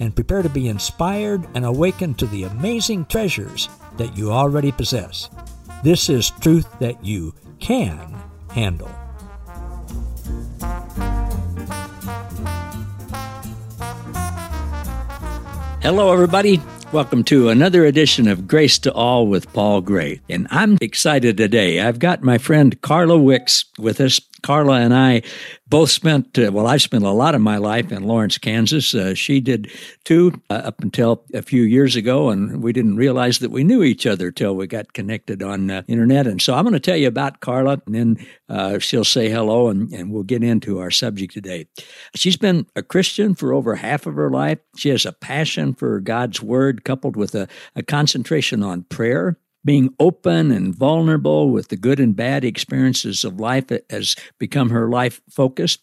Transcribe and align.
and 0.00 0.14
prepare 0.14 0.42
to 0.42 0.48
be 0.48 0.68
inspired 0.68 1.46
and 1.54 1.64
awakened 1.64 2.18
to 2.18 2.26
the 2.26 2.44
amazing 2.44 3.04
treasures 3.06 3.68
that 3.96 4.16
you 4.16 4.30
already 4.30 4.72
possess. 4.72 5.30
This 5.82 6.08
is 6.08 6.30
truth 6.40 6.66
that 6.78 7.04
you 7.04 7.34
can 7.60 8.14
handle. 8.50 8.90
Hello, 15.82 16.12
everybody. 16.12 16.60
Welcome 16.92 17.24
to 17.24 17.48
another 17.48 17.84
edition 17.84 18.26
of 18.26 18.48
Grace 18.48 18.78
to 18.80 18.92
All 18.92 19.26
with 19.26 19.52
Paul 19.52 19.80
Gray. 19.80 20.20
And 20.28 20.46
I'm 20.50 20.78
excited 20.80 21.36
today. 21.36 21.80
I've 21.80 21.98
got 21.98 22.22
my 22.22 22.38
friend 22.38 22.80
Carla 22.80 23.18
Wicks 23.18 23.64
with 23.78 24.00
us. 24.00 24.20
Carla 24.42 24.80
and 24.80 24.94
I 24.94 25.22
both 25.68 25.90
spent, 25.90 26.38
uh, 26.38 26.50
well, 26.52 26.66
I 26.66 26.76
spent 26.76 27.04
a 27.04 27.10
lot 27.10 27.34
of 27.34 27.40
my 27.40 27.56
life 27.56 27.90
in 27.90 28.04
Lawrence, 28.04 28.38
Kansas. 28.38 28.94
Uh, 28.94 29.14
she 29.14 29.40
did 29.40 29.70
too, 30.04 30.40
uh, 30.50 30.62
up 30.64 30.82
until 30.82 31.24
a 31.34 31.42
few 31.42 31.62
years 31.62 31.96
ago, 31.96 32.30
and 32.30 32.62
we 32.62 32.72
didn't 32.72 32.96
realize 32.96 33.40
that 33.40 33.50
we 33.50 33.64
knew 33.64 33.82
each 33.82 34.06
other 34.06 34.30
till 34.30 34.54
we 34.54 34.66
got 34.66 34.92
connected 34.92 35.42
on 35.42 35.70
uh, 35.70 35.82
internet. 35.88 36.26
And 36.26 36.40
so 36.40 36.54
I'm 36.54 36.64
going 36.64 36.74
to 36.74 36.80
tell 36.80 36.96
you 36.96 37.08
about 37.08 37.40
Carla, 37.40 37.82
and 37.86 37.94
then 37.94 38.26
uh, 38.48 38.78
she'll 38.78 39.04
say 39.04 39.28
hello, 39.28 39.68
and, 39.68 39.92
and 39.92 40.12
we'll 40.12 40.22
get 40.22 40.44
into 40.44 40.78
our 40.78 40.90
subject 40.90 41.34
today. 41.34 41.66
She's 42.14 42.36
been 42.36 42.66
a 42.76 42.82
Christian 42.82 43.34
for 43.34 43.52
over 43.52 43.74
half 43.74 44.06
of 44.06 44.14
her 44.14 44.30
life. 44.30 44.58
She 44.76 44.90
has 44.90 45.04
a 45.04 45.12
passion 45.12 45.74
for 45.74 46.00
God's 46.00 46.40
Word, 46.40 46.84
coupled 46.84 47.16
with 47.16 47.34
a, 47.34 47.48
a 47.74 47.82
concentration 47.82 48.62
on 48.62 48.84
prayer 48.84 49.38
being 49.66 49.92
open 49.98 50.52
and 50.52 50.74
vulnerable 50.74 51.50
with 51.50 51.68
the 51.68 51.76
good 51.76 51.98
and 51.98 52.14
bad 52.14 52.44
experiences 52.44 53.24
of 53.24 53.40
life 53.40 53.64
has 53.90 54.14
become 54.38 54.70
her 54.70 54.88
life 54.88 55.20
focus. 55.28 55.76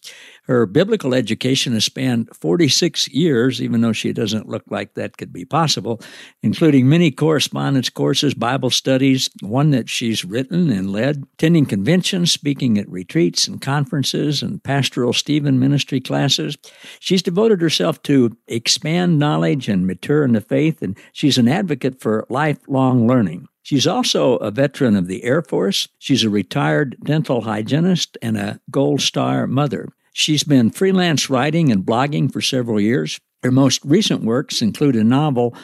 Her 0.44 0.66
biblical 0.66 1.14
education 1.14 1.74
has 1.74 1.84
spanned 1.84 2.34
46 2.34 3.08
years, 3.08 3.60
even 3.62 3.82
though 3.82 3.92
she 3.92 4.12
doesn't 4.12 4.48
look 4.48 4.64
like 4.70 4.94
that 4.94 5.18
could 5.18 5.32
be 5.32 5.44
possible, 5.44 6.00
including 6.42 6.88
many 6.88 7.10
correspondence 7.10 7.90
courses, 7.90 8.34
Bible 8.34 8.70
studies, 8.70 9.28
one 9.42 9.70
that 9.70 9.88
she's 9.88 10.24
written 10.24 10.70
and 10.70 10.90
led, 10.90 11.24
attending 11.34 11.66
conventions, 11.66 12.32
speaking 12.32 12.78
at 12.78 12.88
retreats 12.88 13.46
and 13.46 13.60
conferences, 13.60 14.42
and 14.42 14.64
pastoral 14.64 15.12
Stephen 15.12 15.60
ministry 15.60 16.00
classes. 16.00 16.56
She's 17.00 17.22
devoted 17.22 17.60
herself 17.60 18.02
to 18.04 18.36
expand 18.48 19.18
knowledge 19.18 19.68
and 19.68 19.86
mature 19.86 20.24
in 20.24 20.32
the 20.32 20.40
faith, 20.40 20.80
and 20.80 20.96
she's 21.12 21.36
an 21.36 21.48
advocate 21.48 22.00
for 22.00 22.26
lifelong 22.30 23.06
learning. 23.06 23.46
She's 23.64 23.86
also 23.86 24.36
a 24.36 24.50
veteran 24.50 24.94
of 24.94 25.08
the 25.08 25.24
Air 25.24 25.40
Force. 25.40 25.88
She's 25.98 26.22
a 26.22 26.28
retired 26.28 26.98
dental 27.02 27.40
hygienist 27.40 28.18
and 28.20 28.36
a 28.36 28.60
Gold 28.70 29.00
Star 29.00 29.46
mother. 29.46 29.88
She's 30.12 30.44
been 30.44 30.70
freelance 30.70 31.30
writing 31.30 31.72
and 31.72 31.82
blogging 31.82 32.30
for 32.30 32.42
several 32.42 32.78
years. 32.78 33.18
Her 33.42 33.50
most 33.50 33.80
recent 33.82 34.22
works 34.22 34.60
include 34.60 34.96
a 34.96 35.02
novel, 35.02 35.56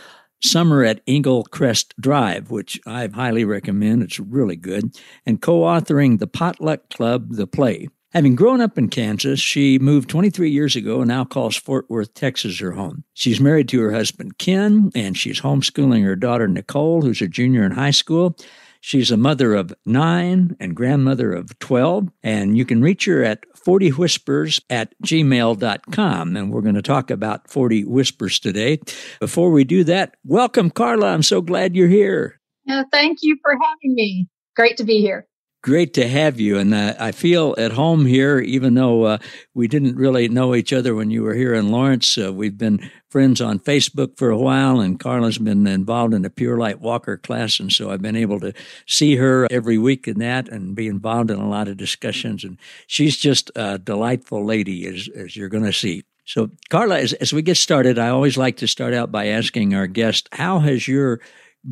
Summer 0.43 0.83
at 0.83 1.03
Eagle 1.05 1.45
Crest 1.45 1.93
Drive, 2.01 2.51
which 2.51 2.81
I 2.87 3.07
highly 3.13 3.45
recommend. 3.45 4.03
It's 4.03 4.19
really 4.19 4.57
good, 4.57 4.97
and 5.27 5.43
co 5.43 5.61
authoring 5.61 6.21
The 6.21 6.27
Potluck 6.27 6.89
Club, 6.89 7.35
the 7.35 7.47
play. 7.47 7.89
Having 8.13 8.35
grown 8.35 8.61
up 8.61 8.77
in 8.77 8.89
Kansas, 8.89 9.39
she 9.39 9.79
moved 9.79 10.11
23 10.11 10.51
years 10.51 10.75
ago 10.75 10.99
and 11.01 11.07
now 11.09 11.25
calls 11.25 11.55
Fort 11.57 11.89
Worth, 11.89 12.13
Texas 12.13 12.59
her 12.59 12.73
home. 12.73 13.05
She's 13.15 13.41
married 13.41 13.69
to 13.69 13.81
her 13.83 13.93
husband, 13.93 14.37
Ken, 14.37 14.91
and 14.97 15.17
she's 15.17 15.41
homeschooling 15.41 16.03
her 16.03 16.17
daughter, 16.17 16.49
Nicole, 16.49 17.03
who's 17.03 17.23
a 17.23 17.29
junior 17.29 17.63
in 17.63 17.71
high 17.71 17.93
school. 17.93 18.37
She's 18.81 19.13
a 19.13 19.17
mother 19.17 19.55
of 19.55 19.73
nine 19.87 20.57
and 20.59 20.75
grandmother 20.75 21.33
of 21.33 21.57
12. 21.61 22.09
And 22.25 22.59
you 22.59 22.65
can 22.65 22.83
reach 22.83 23.05
her 23.05 23.23
at 23.23 23.45
40whispers 23.65 24.61
at 24.69 24.93
gmail.com. 25.05 26.37
And 26.37 26.53
we're 26.53 26.63
going 26.63 26.75
to 26.75 26.83
talk 26.83 27.13
about 27.13 27.49
40 27.49 27.85
Whispers 27.85 28.41
today. 28.41 28.81
Before 29.21 29.53
we 29.53 29.63
do 29.63 29.85
that, 29.85 30.17
welcome, 30.25 30.71
Carla. 30.71 31.13
I'm 31.13 31.23
so 31.23 31.41
glad 31.41 31.77
you're 31.77 31.87
here. 31.87 32.41
Yeah, 32.65 32.83
thank 32.91 33.19
you 33.23 33.37
for 33.41 33.53
having 33.53 33.95
me. 33.95 34.27
Great 34.57 34.79
to 34.79 34.85
be 34.85 34.99
here 34.99 35.29
great 35.63 35.95
to 35.95 36.09
have 36.09 36.41
you. 36.41 36.59
And 36.59 36.73
uh, 36.75 36.95
I 36.99 37.13
feel 37.13 37.55
at 37.59 37.73
home 37.73 38.07
here, 38.07 38.39
even 38.39 38.75
though 38.75 39.05
uh, 39.05 39.19
we 39.55 39.69
didn't 39.69 39.97
really 39.97 40.29
know 40.29 40.55
each 40.55 40.73
other 40.73 40.95
when 40.95 41.11
you 41.11 41.23
were 41.23 41.35
here 41.35 41.55
in 41.55 41.71
Lawrence. 41.71 42.17
Uh, 42.17 42.33
we've 42.33 42.57
been 42.57 42.91
friends 43.09 43.41
on 43.41 43.59
Facebook 43.59 44.17
for 44.17 44.31
a 44.31 44.39
while, 44.39 44.81
and 44.81 45.01
Carla's 45.01 45.39
been 45.39 45.67
involved 45.67 46.15
in 46.15 46.23
the 46.23 46.31
Pure 46.31 46.59
Light 46.59 46.81
Walker 46.81 47.17
class. 47.17 47.61
And 47.61 47.73
so 47.73 47.91
I've 47.91 48.03
been 48.03 48.17
able 48.17 48.41
to 48.41 48.53
see 48.87 49.17
her 49.17 49.47
every 49.51 49.79
week 49.79 50.09
in 50.09 50.19
that 50.21 50.49
and 50.49 50.75
be 50.75 50.87
involved 50.87 51.31
in 51.31 51.39
a 51.39 51.49
lot 51.49 51.69
of 51.69 51.77
discussions. 51.77 52.45
And 52.45 52.59
she's 52.87 53.17
just 53.17 53.51
a 53.57 53.79
delightful 53.79 54.45
lady, 54.45 54.87
as, 54.87 55.09
as 55.15 55.37
you're 55.37 55.49
going 55.49 55.65
to 55.65 55.73
see. 55.73 56.05
So, 56.25 56.51
Carla, 56.69 56.99
as, 57.01 57.13
as 57.15 57.33
we 57.33 57.43
get 57.43 57.57
started, 57.57 57.99
I 57.99 58.09
always 58.11 58.37
like 58.37 58.59
to 58.59 58.69
start 58.69 58.95
out 58.95 59.11
by 59.11 59.27
asking 59.27 59.75
our 59.75 59.89
guest, 59.89 60.29
how 60.31 60.61
has 60.61 60.87
your 60.87 61.21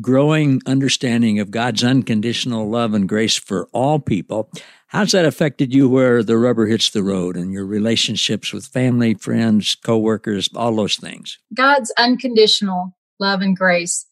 growing 0.01 0.61
understanding 0.65 1.39
of 1.39 1.51
God's 1.51 1.83
unconditional 1.83 2.69
love 2.69 2.93
and 2.93 3.09
grace 3.09 3.37
for 3.37 3.67
all 3.73 3.99
people. 3.99 4.51
How's 4.87 5.11
that 5.11 5.25
affected 5.25 5.73
you 5.73 5.87
where 5.87 6.23
the 6.23 6.37
rubber 6.37 6.65
hits 6.65 6.89
the 6.89 7.03
road 7.03 7.35
and 7.37 7.51
your 7.51 7.65
relationships 7.65 8.51
with 8.51 8.65
family, 8.65 9.13
friends, 9.13 9.75
coworkers, 9.75 10.49
all 10.55 10.75
those 10.75 10.95
things? 10.95 11.37
God's 11.53 11.93
unconditional 11.97 12.95
love 13.19 13.41
and 13.41 13.55
grace 13.55 14.07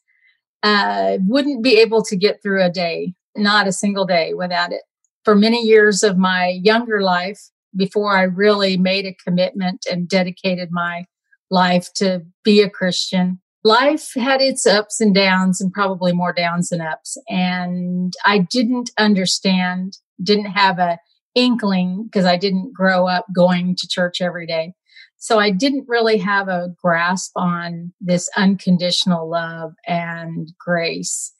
uh, 0.63 1.17
wouldn't 1.21 1.63
be 1.63 1.79
able 1.79 2.03
to 2.03 2.15
get 2.15 2.41
through 2.41 2.63
a 2.63 2.69
day, 2.69 3.13
not 3.35 3.67
a 3.67 3.71
single 3.71 4.05
day 4.05 4.33
without 4.33 4.71
it. 4.71 4.81
For 5.23 5.35
many 5.35 5.61
years 5.61 6.03
of 6.03 6.17
my 6.17 6.59
younger 6.61 7.01
life, 7.01 7.39
before 7.75 8.15
I 8.15 8.23
really 8.23 8.77
made 8.77 9.05
a 9.05 9.15
commitment 9.25 9.85
and 9.89 10.07
dedicated 10.07 10.69
my 10.71 11.05
life 11.49 11.89
to 11.95 12.25
be 12.43 12.61
a 12.61 12.69
Christian, 12.69 13.39
life 13.67 14.13
had 14.15 14.39
its 14.39 14.65
ups 14.65 15.01
and 15.01 15.13
downs 15.13 15.59
and 15.59 15.73
probably 15.73 16.13
more 16.13 16.31
downs 16.31 16.69
than 16.69 16.79
ups. 16.79 17.17
And 17.27 18.13
I 18.25 18.39
didn't 18.39 18.91
understand, 18.97 19.97
didn't 20.23 20.51
have 20.51 20.79
a 20.79 20.97
inkling 21.35 22.05
because 22.05 22.25
I 22.25 22.37
didn't 22.37 22.73
grow 22.73 23.07
up 23.07 23.25
going 23.35 23.75
to 23.75 23.87
church 23.87 24.21
every 24.21 24.47
day. 24.47 24.73
So 25.17 25.37
I 25.37 25.51
didn't 25.51 25.85
really 25.87 26.17
have 26.19 26.47
a 26.47 26.69
grasp 26.81 27.33
on 27.35 27.91
this 27.99 28.29
unconditional 28.37 29.29
love 29.29 29.73
and 29.85 30.51
grace. 30.59 31.33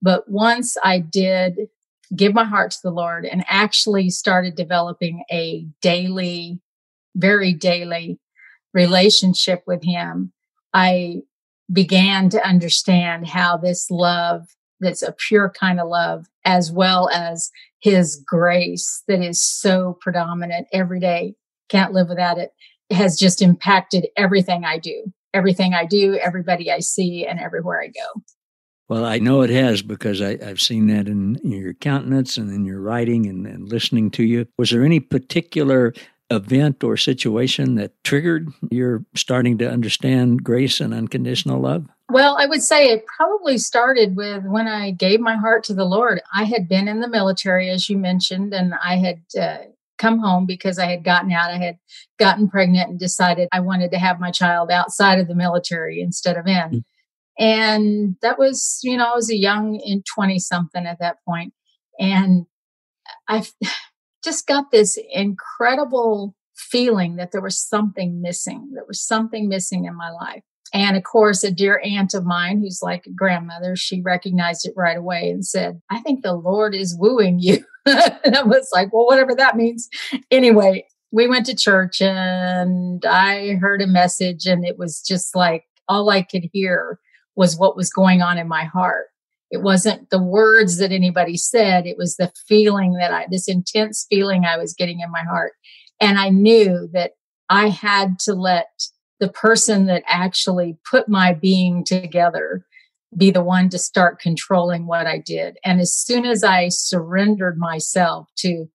But 0.00 0.28
once 0.30 0.76
I 0.82 0.98
did 0.98 1.68
give 2.14 2.32
my 2.32 2.44
heart 2.44 2.70
to 2.70 2.78
the 2.82 2.90
Lord 2.90 3.26
and 3.26 3.44
actually 3.48 4.08
started 4.10 4.54
developing 4.54 5.24
a 5.30 5.66
daily, 5.82 6.60
very 7.14 7.52
daily 7.52 8.18
relationship 8.72 9.62
with 9.66 9.84
Him, 9.84 10.32
I 10.72 11.22
began 11.72 12.28
to 12.30 12.46
understand 12.46 13.26
how 13.26 13.56
this 13.56 13.90
love 13.90 14.46
that's 14.80 15.02
a 15.02 15.12
pure 15.12 15.50
kind 15.58 15.80
of 15.80 15.88
love 15.88 16.26
as 16.44 16.70
well 16.70 17.08
as 17.10 17.50
his 17.80 18.22
grace 18.26 19.02
that 19.08 19.20
is 19.20 19.40
so 19.40 19.96
predominant 20.00 20.66
every 20.72 21.00
day 21.00 21.34
can't 21.68 21.92
live 21.92 22.08
without 22.08 22.38
it 22.38 22.50
has 22.90 23.18
just 23.18 23.42
impacted 23.42 24.06
everything 24.16 24.64
i 24.64 24.78
do 24.78 25.12
everything 25.34 25.74
i 25.74 25.84
do 25.84 26.14
everybody 26.16 26.70
i 26.70 26.78
see 26.78 27.26
and 27.26 27.40
everywhere 27.40 27.82
i 27.82 27.88
go 27.88 28.22
well, 28.88 29.04
I 29.04 29.18
know 29.18 29.42
it 29.42 29.50
has 29.50 29.82
because 29.82 30.22
I, 30.22 30.36
have 30.44 30.60
seen 30.60 30.86
that 30.88 31.08
in, 31.08 31.40
your 31.42 31.74
countenance 31.74 32.36
and 32.36 32.52
in 32.52 32.64
your 32.64 32.80
writing 32.80 33.26
and, 33.26 33.44
and 33.44 33.68
listening 33.68 34.12
to 34.12 34.22
you. 34.22 34.46
Was 34.58 34.70
there 34.70 34.84
any 34.84 35.00
particular 35.00 35.92
event 36.30 36.82
or 36.82 36.96
situation 36.96 37.76
that 37.76 37.92
triggered 38.02 38.48
your 38.70 39.04
starting 39.14 39.58
to 39.58 39.70
understand 39.70 40.42
grace 40.42 40.80
and 40.80 40.92
unconditional 40.92 41.60
love? 41.60 41.86
Well, 42.08 42.36
I 42.38 42.46
would 42.46 42.62
say 42.62 42.86
it 42.86 43.06
probably 43.06 43.58
started 43.58 44.16
with 44.16 44.44
when 44.44 44.68
I 44.68 44.92
gave 44.92 45.20
my 45.20 45.36
heart 45.36 45.64
to 45.64 45.74
the 45.74 45.84
Lord. 45.84 46.20
I 46.34 46.44
had 46.44 46.68
been 46.68 46.88
in 46.88 47.00
the 47.00 47.08
military, 47.08 47.68
as 47.70 47.88
you 47.88 47.98
mentioned, 47.98 48.54
and 48.54 48.74
I 48.82 48.96
had 48.96 49.22
uh, 49.40 49.58
come 49.98 50.18
home 50.18 50.46
because 50.46 50.78
I 50.78 50.86
had 50.86 51.04
gotten 51.04 51.32
out. 51.32 51.50
I 51.50 51.58
had 51.58 51.78
gotten 52.18 52.48
pregnant 52.48 52.90
and 52.90 52.98
decided 52.98 53.48
I 53.52 53.60
wanted 53.60 53.90
to 53.92 53.98
have 53.98 54.20
my 54.20 54.30
child 54.30 54.70
outside 54.70 55.18
of 55.18 55.28
the 55.28 55.34
military 55.34 56.00
instead 56.00 56.36
of 56.36 56.46
in. 56.46 56.54
Mm-hmm. 56.54 56.78
And 57.38 58.16
that 58.22 58.38
was, 58.38 58.80
you 58.82 58.96
know, 58.96 59.12
I 59.12 59.14
was 59.14 59.30
a 59.30 59.36
young 59.36 59.78
in 59.84 60.02
20 60.14 60.38
something 60.38 60.86
at 60.86 60.98
that 61.00 61.18
point. 61.28 61.52
And 61.98 62.46
I 63.28 63.44
just 64.26 64.46
got 64.46 64.72
this 64.72 64.98
incredible 65.12 66.34
feeling 66.56 67.16
that 67.16 67.30
there 67.30 67.40
was 67.40 67.58
something 67.58 68.20
missing. 68.20 68.70
There 68.74 68.84
was 68.86 69.00
something 69.00 69.48
missing 69.48 69.84
in 69.84 69.96
my 69.96 70.10
life. 70.10 70.42
And 70.74 70.96
of 70.96 71.04
course, 71.04 71.44
a 71.44 71.50
dear 71.52 71.80
aunt 71.84 72.12
of 72.12 72.26
mine 72.26 72.58
who's 72.58 72.80
like 72.82 73.06
a 73.06 73.12
grandmother, 73.12 73.76
she 73.76 74.02
recognized 74.02 74.66
it 74.66 74.74
right 74.76 74.96
away 74.96 75.30
and 75.30 75.46
said, 75.46 75.80
I 75.90 76.00
think 76.00 76.22
the 76.22 76.34
Lord 76.34 76.74
is 76.74 76.96
wooing 76.98 77.38
you. 77.38 77.64
and 77.86 78.36
I 78.36 78.42
was 78.42 78.68
like, 78.72 78.92
well, 78.92 79.06
whatever 79.06 79.34
that 79.36 79.56
means. 79.56 79.88
Anyway, 80.30 80.84
we 81.12 81.28
went 81.28 81.46
to 81.46 81.54
church 81.54 82.02
and 82.02 83.04
I 83.06 83.54
heard 83.60 83.80
a 83.80 83.86
message, 83.86 84.46
and 84.46 84.66
it 84.66 84.76
was 84.76 85.00
just 85.00 85.36
like 85.36 85.64
all 85.88 86.10
I 86.10 86.22
could 86.22 86.48
hear 86.52 86.98
was 87.36 87.56
what 87.56 87.76
was 87.76 87.90
going 87.90 88.22
on 88.22 88.38
in 88.38 88.48
my 88.48 88.64
heart. 88.64 89.06
It 89.50 89.62
wasn't 89.62 90.10
the 90.10 90.22
words 90.22 90.78
that 90.78 90.92
anybody 90.92 91.36
said, 91.36 91.86
it 91.86 91.96
was 91.96 92.16
the 92.16 92.32
feeling 92.48 92.94
that 92.94 93.12
I, 93.12 93.26
this 93.30 93.48
intense 93.48 94.06
feeling 94.10 94.44
I 94.44 94.56
was 94.56 94.74
getting 94.74 95.00
in 95.00 95.10
my 95.10 95.22
heart. 95.22 95.52
And 96.00 96.18
I 96.18 96.30
knew 96.30 96.88
that 96.92 97.12
I 97.48 97.68
had 97.68 98.18
to 98.20 98.34
let 98.34 98.66
the 99.20 99.28
person 99.28 99.86
that 99.86 100.02
actually 100.06 100.76
put 100.90 101.08
my 101.08 101.32
being 101.32 101.84
together 101.84 102.66
be 103.16 103.30
the 103.30 103.42
one 103.42 103.68
to 103.70 103.78
start 103.78 104.20
controlling 104.20 104.86
what 104.86 105.06
I 105.06 105.18
did. 105.18 105.56
And 105.64 105.80
as 105.80 105.94
soon 105.94 106.26
as 106.26 106.44
I 106.44 106.68
surrendered 106.68 107.56
myself 107.56 108.28
to 108.38 108.66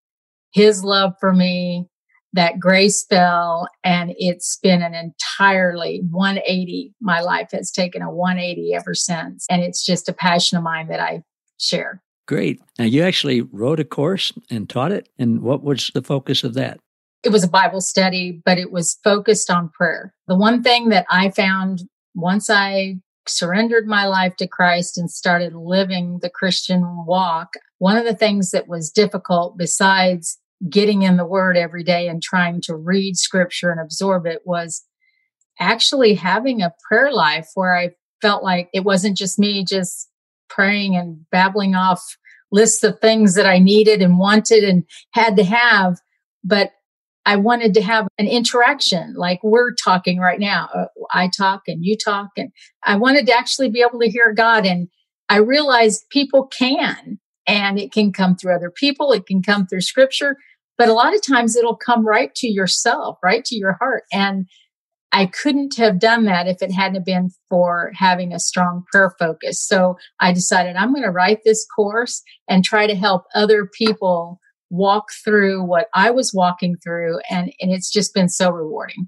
his 0.52 0.84
love 0.84 1.14
for 1.20 1.34
me, 1.34 1.88
that 2.34 2.60
grace 2.60 3.04
fell 3.06 3.68
and 3.84 4.14
it's 4.18 4.58
been 4.62 4.82
an 4.82 4.94
entirely 4.94 6.02
180. 6.10 6.94
My 7.02 7.22
life 7.22 7.50
has 7.52 7.72
taken 7.72 8.02
a 8.02 8.12
180 8.12 8.74
ever 8.74 8.94
since. 8.94 9.46
And 9.50 9.62
it's 9.62 9.86
just 9.86 10.08
a 10.08 10.14
passion 10.14 10.58
of 10.58 10.64
mine 10.64 10.88
that 10.88 11.00
I 11.00 11.24
share. 11.58 12.02
Great. 12.28 12.62
Now, 12.80 12.86
you 12.86 13.04
actually 13.04 13.42
wrote 13.42 13.80
a 13.80 13.84
course 13.84 14.32
and 14.50 14.70
taught 14.70 14.92
it. 14.92 15.10
And 15.20 15.42
what 15.42 15.64
was 15.64 15.92
the 15.94 16.02
focus 16.02 16.44
of 16.44 16.54
that? 16.54 16.80
it 17.24 17.30
was 17.30 17.44
a 17.44 17.50
Bible 17.50 17.82
study, 17.82 18.42
but 18.46 18.58
it 18.58 18.72
was 18.72 18.98
focused 19.04 19.50
on 19.50 19.70
prayer. 19.70 20.14
The 20.28 20.36
one 20.36 20.64
thing 20.64 20.90
that 20.90 21.06
I 21.10 21.30
found 21.30 21.84
once 22.16 22.50
I 22.50 22.96
surrendered 23.28 23.86
my 23.86 24.06
life 24.06 24.36
to 24.38 24.48
Christ 24.48 24.98
and 24.98 25.10
started 25.10 25.54
living 25.54 26.20
the 26.22 26.30
Christian 26.30 27.06
walk, 27.06 27.54
one 27.78 27.98
of 27.98 28.06
the 28.06 28.16
things 28.16 28.50
that 28.52 28.68
was 28.68 28.90
difficult 28.90 29.58
besides 29.58 30.40
getting 30.70 31.02
in 31.02 31.18
the 31.18 31.26
word 31.26 31.58
every 31.58 31.84
day 31.84 32.08
and 32.08 32.22
trying 32.22 32.62
to 32.62 32.76
read 32.76 33.18
scripture 33.18 33.72
and 33.72 33.80
absorb 33.80 34.26
it 34.26 34.42
was 34.46 34.84
actually 35.60 36.16
having 36.16 36.62
a 36.62 36.74
prayer 36.88 37.12
life 37.12 37.50
where 37.56 37.76
I 37.76 37.92
felt 38.22 38.44
like 38.44 38.70
it 38.74 38.84
wasn't 38.84 39.18
just 39.18 39.40
me 39.40 39.64
just 39.66 40.10
praying 40.50 40.96
and 40.96 41.26
babbling 41.32 41.76
off 41.76 42.18
lists 42.52 42.84
of 42.84 43.00
things 43.00 43.36
that 43.36 43.46
I 43.46 43.60
needed 43.60 44.02
and 44.02 44.20
wanted 44.20 44.64
and 44.64 44.84
had 45.14 45.36
to 45.38 45.44
have, 45.44 46.00
but 46.44 46.72
I 47.26 47.36
wanted 47.36 47.74
to 47.76 47.82
have 47.82 48.08
an 48.18 48.28
interaction 48.28 49.14
like 49.16 49.40
we're 49.44 49.74
talking 49.74 50.20
right 50.20 50.40
now. 50.40 50.70
Uh, 50.74 50.86
I 51.14 51.30
talk 51.30 51.62
and 51.68 51.86
you 51.86 51.96
talk, 51.96 52.30
and 52.36 52.52
I 52.84 52.98
wanted 52.98 53.28
to 53.28 53.34
actually 53.34 53.70
be 53.70 53.82
able 53.82 54.00
to 54.00 54.10
hear 54.10 54.34
God. 54.34 54.66
And 54.66 54.88
I 55.30 55.38
realized 55.38 56.10
people 56.10 56.48
can, 56.48 57.20
and 57.48 57.80
it 57.80 57.92
can 57.92 58.12
come 58.12 58.36
through 58.36 58.56
other 58.56 58.72
people, 58.72 59.14
it 59.14 59.28
can 59.28 59.44
come 59.44 59.68
through 59.68 59.82
scripture, 59.82 60.36
but 60.82 60.90
a 60.90 60.94
lot 60.94 61.14
of 61.14 61.22
times 61.22 61.56
it'll 61.56 61.76
come 61.76 62.04
right 62.04 62.34
to 62.34 62.48
yourself, 62.48 63.20
right 63.22 63.46
to 63.46 63.56
your 63.56 63.74
heart. 63.74 64.06
And 64.12 64.48
I 65.12 65.28
couldn't 65.28 65.78
have 65.78 66.00
done 66.00 66.26
that 66.26 66.48
if 66.48 66.64
it 66.64 66.72
hadn't 66.72 67.06
been 67.06 67.30
for 67.52 67.92
having 67.94 68.34
a 68.34 68.40
strong 68.40 68.84
prayer 68.92 69.14
focus. 69.20 69.62
So 69.62 69.96
I 70.20 70.34
decided 70.34 70.76
I'm 70.76 70.92
going 70.92 71.04
to 71.04 71.12
write 71.12 71.42
this 71.46 71.68
course 71.76 72.24
and 72.50 72.66
try 72.66 72.88
to 72.88 72.96
help 72.96 73.26
other 73.36 73.70
people 73.78 74.40
walk 74.72 75.10
through 75.24 75.64
what 75.64 75.86
I 75.94 76.10
was 76.10 76.34
walking 76.34 76.78
through, 76.84 77.20
and, 77.30 77.54
and 77.62 77.72
it's 77.72 77.92
just 77.92 78.16
been 78.16 78.30
so 78.30 78.50
rewarding. 78.50 79.08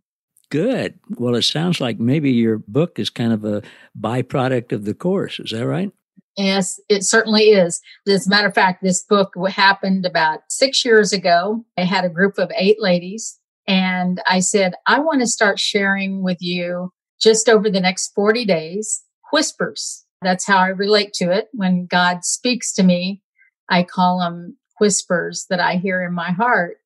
Good. 0.52 1.00
Well, 1.18 1.34
it 1.34 1.42
sounds 1.42 1.81
like 1.81 2.00
maybe 2.00 2.30
your 2.30 2.60
book 2.60 3.00
is 3.00 3.10
kind 3.10 3.34
of 3.34 3.44
a 3.46 3.64
byproduct 4.00 4.74
of 4.74 4.86
the 4.86 4.94
course. 4.94 5.40
Is 5.40 5.50
that 5.50 5.66
right? 5.66 5.92
Yes, 6.38 6.80
it 6.89 7.03
certainly 7.03 7.50
is. 7.50 7.80
As 8.07 8.25
a 8.25 8.30
matter 8.30 8.47
of 8.47 8.56
fact, 8.56 8.81
this 8.81 9.03
book 9.03 9.33
happened 9.50 10.06
about 10.06 10.39
six 10.50 10.83
years 10.83 11.13
ago. 11.13 11.63
I 11.77 11.83
had 11.83 12.06
a 12.06 12.09
group 12.09 12.38
of 12.38 12.51
eight 12.56 12.81
ladies, 12.81 13.39
and 13.68 14.21
I 14.27 14.39
said, 14.39 14.74
I 14.88 15.00
want 15.00 15.21
to 15.21 15.27
start 15.27 15.59
sharing 15.59 16.24
with 16.24 16.38
you 16.41 16.91
just 17.21 17.47
over 17.47 17.69
the 17.69 17.80
next 17.80 18.13
40 18.15 18.45
days 18.45 19.03
whispers. 19.31 20.06
That's 20.21 20.45
how 20.45 20.57
I 20.57 20.68
relate 20.68 21.13
to 21.15 21.31
it. 21.31 21.50
When 21.53 21.85
God 21.85 22.24
speaks 22.24 22.74
to 22.74 22.83
me, 22.83 23.21
I 23.69 23.83
call 23.83 24.19
them 24.19 24.57
whispers 24.79 25.45
that 25.50 25.59
I 25.59 25.75
hear 25.75 26.03
in 26.03 26.13
my 26.13 26.31
heart. 26.31 26.77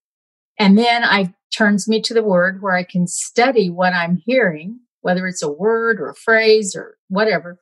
And 0.59 0.77
then 0.77 1.03
I 1.03 1.33
turns 1.53 1.87
me 1.87 2.01
to 2.01 2.13
the 2.13 2.23
word 2.23 2.61
where 2.61 2.75
I 2.75 2.83
can 2.83 3.07
study 3.07 3.69
what 3.69 3.93
I'm 3.93 4.21
hearing, 4.25 4.79
whether 5.01 5.27
it's 5.27 5.41
a 5.41 5.51
word 5.51 5.99
or 5.99 6.09
a 6.09 6.15
phrase 6.15 6.75
or 6.75 6.97
whatever. 7.07 7.59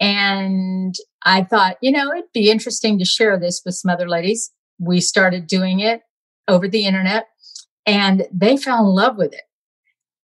And 0.00 0.94
I 1.24 1.44
thought, 1.44 1.76
you 1.80 1.92
know, 1.92 2.12
it'd 2.12 2.32
be 2.32 2.50
interesting 2.50 2.98
to 2.98 3.04
share 3.04 3.38
this 3.38 3.62
with 3.64 3.74
some 3.74 3.90
other 3.90 4.08
ladies. 4.08 4.50
We 4.78 5.00
started 5.00 5.46
doing 5.46 5.80
it 5.80 6.02
over 6.48 6.68
the 6.68 6.86
internet 6.86 7.26
and 7.86 8.26
they 8.32 8.56
fell 8.56 8.84
in 8.86 8.94
love 8.94 9.16
with 9.16 9.32
it. 9.32 9.42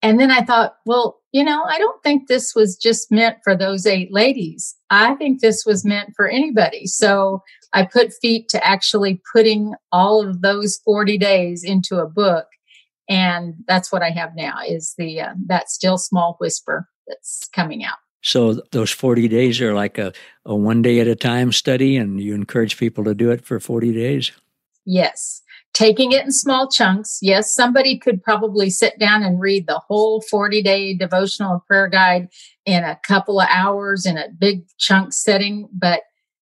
And 0.03 0.19
then 0.19 0.31
I 0.33 0.43
thought, 0.43 0.77
well, 0.85 1.21
you 1.31 1.45
know, 1.45 1.63
I 1.65 1.79
don't 1.79 2.03
think 2.03 2.27
this 2.27 2.55
was 2.55 2.77
just 2.77 3.11
meant 3.11 3.39
for 3.45 3.57
those 3.57 3.87
eight 3.87 4.13
ladies. 4.13 4.75
I 4.91 5.15
think 5.15 5.41
this 5.41 5.65
was 5.65 5.85
meant 5.85 6.11
for 6.17 6.29
anybody. 6.29 6.87
So 6.87 7.43
I 7.73 7.87
put 7.87 8.13
feet 8.13 8.49
to 8.51 8.67
actually 8.67 9.23
putting 9.33 9.75
all 9.93 10.27
of 10.27 10.43
those 10.43 10.81
40 10.85 11.17
days 11.19 11.63
into 11.65 11.99
a 11.99 12.09
book. 12.09 12.47
And 13.09 13.55
that's 13.69 13.93
what 13.93 14.03
I 14.03 14.11
have 14.11 14.33
now 14.37 14.59
is 14.67 14.95
the, 14.99 15.21
uh, 15.21 15.35
that 15.47 15.71
still 15.71 15.99
small 15.99 16.37
whisper 16.41 16.89
that's 17.07 17.49
coming 17.55 17.85
out. 17.85 17.99
So 18.23 18.63
those 18.71 18.91
40 18.91 19.29
days 19.29 19.61
are 19.61 19.75
like 19.75 19.99
a, 19.99 20.13
a 20.45 20.55
one 20.55 20.81
day 20.81 21.01
at 21.01 21.09
a 21.09 21.17
time 21.17 21.53
study 21.53 21.97
and 21.97 22.21
you 22.21 22.35
encourage 22.35 22.79
people 22.79 23.05
to 23.05 23.15
do 23.15 23.31
it 23.31 23.45
for 23.45 23.59
40 23.59 23.93
days? 23.93 24.33
Yes. 24.85 25.43
Taking 25.75 26.13
it 26.13 26.25
in 26.25 26.33
small 26.33 26.69
chunks. 26.69 27.19
Yes, 27.23 27.55
somebody 27.55 27.99
could 27.99 28.23
probably 28.23 28.71
sit 28.71 28.99
down 28.99 29.23
and 29.23 29.41
read 29.41 29.67
the 29.67 29.81
whole 29.87 30.21
40 30.21 30.63
day 30.63 30.95
devotional 30.95 31.65
prayer 31.67 31.89
guide 31.89 32.29
in 32.65 32.85
a 32.85 32.99
couple 33.07 33.41
of 33.41 33.49
hours 33.51 34.07
in 34.07 34.17
a 34.17 34.29
big 34.39 34.67
chunk 34.79 35.13
setting, 35.13 35.69
but 35.73 36.03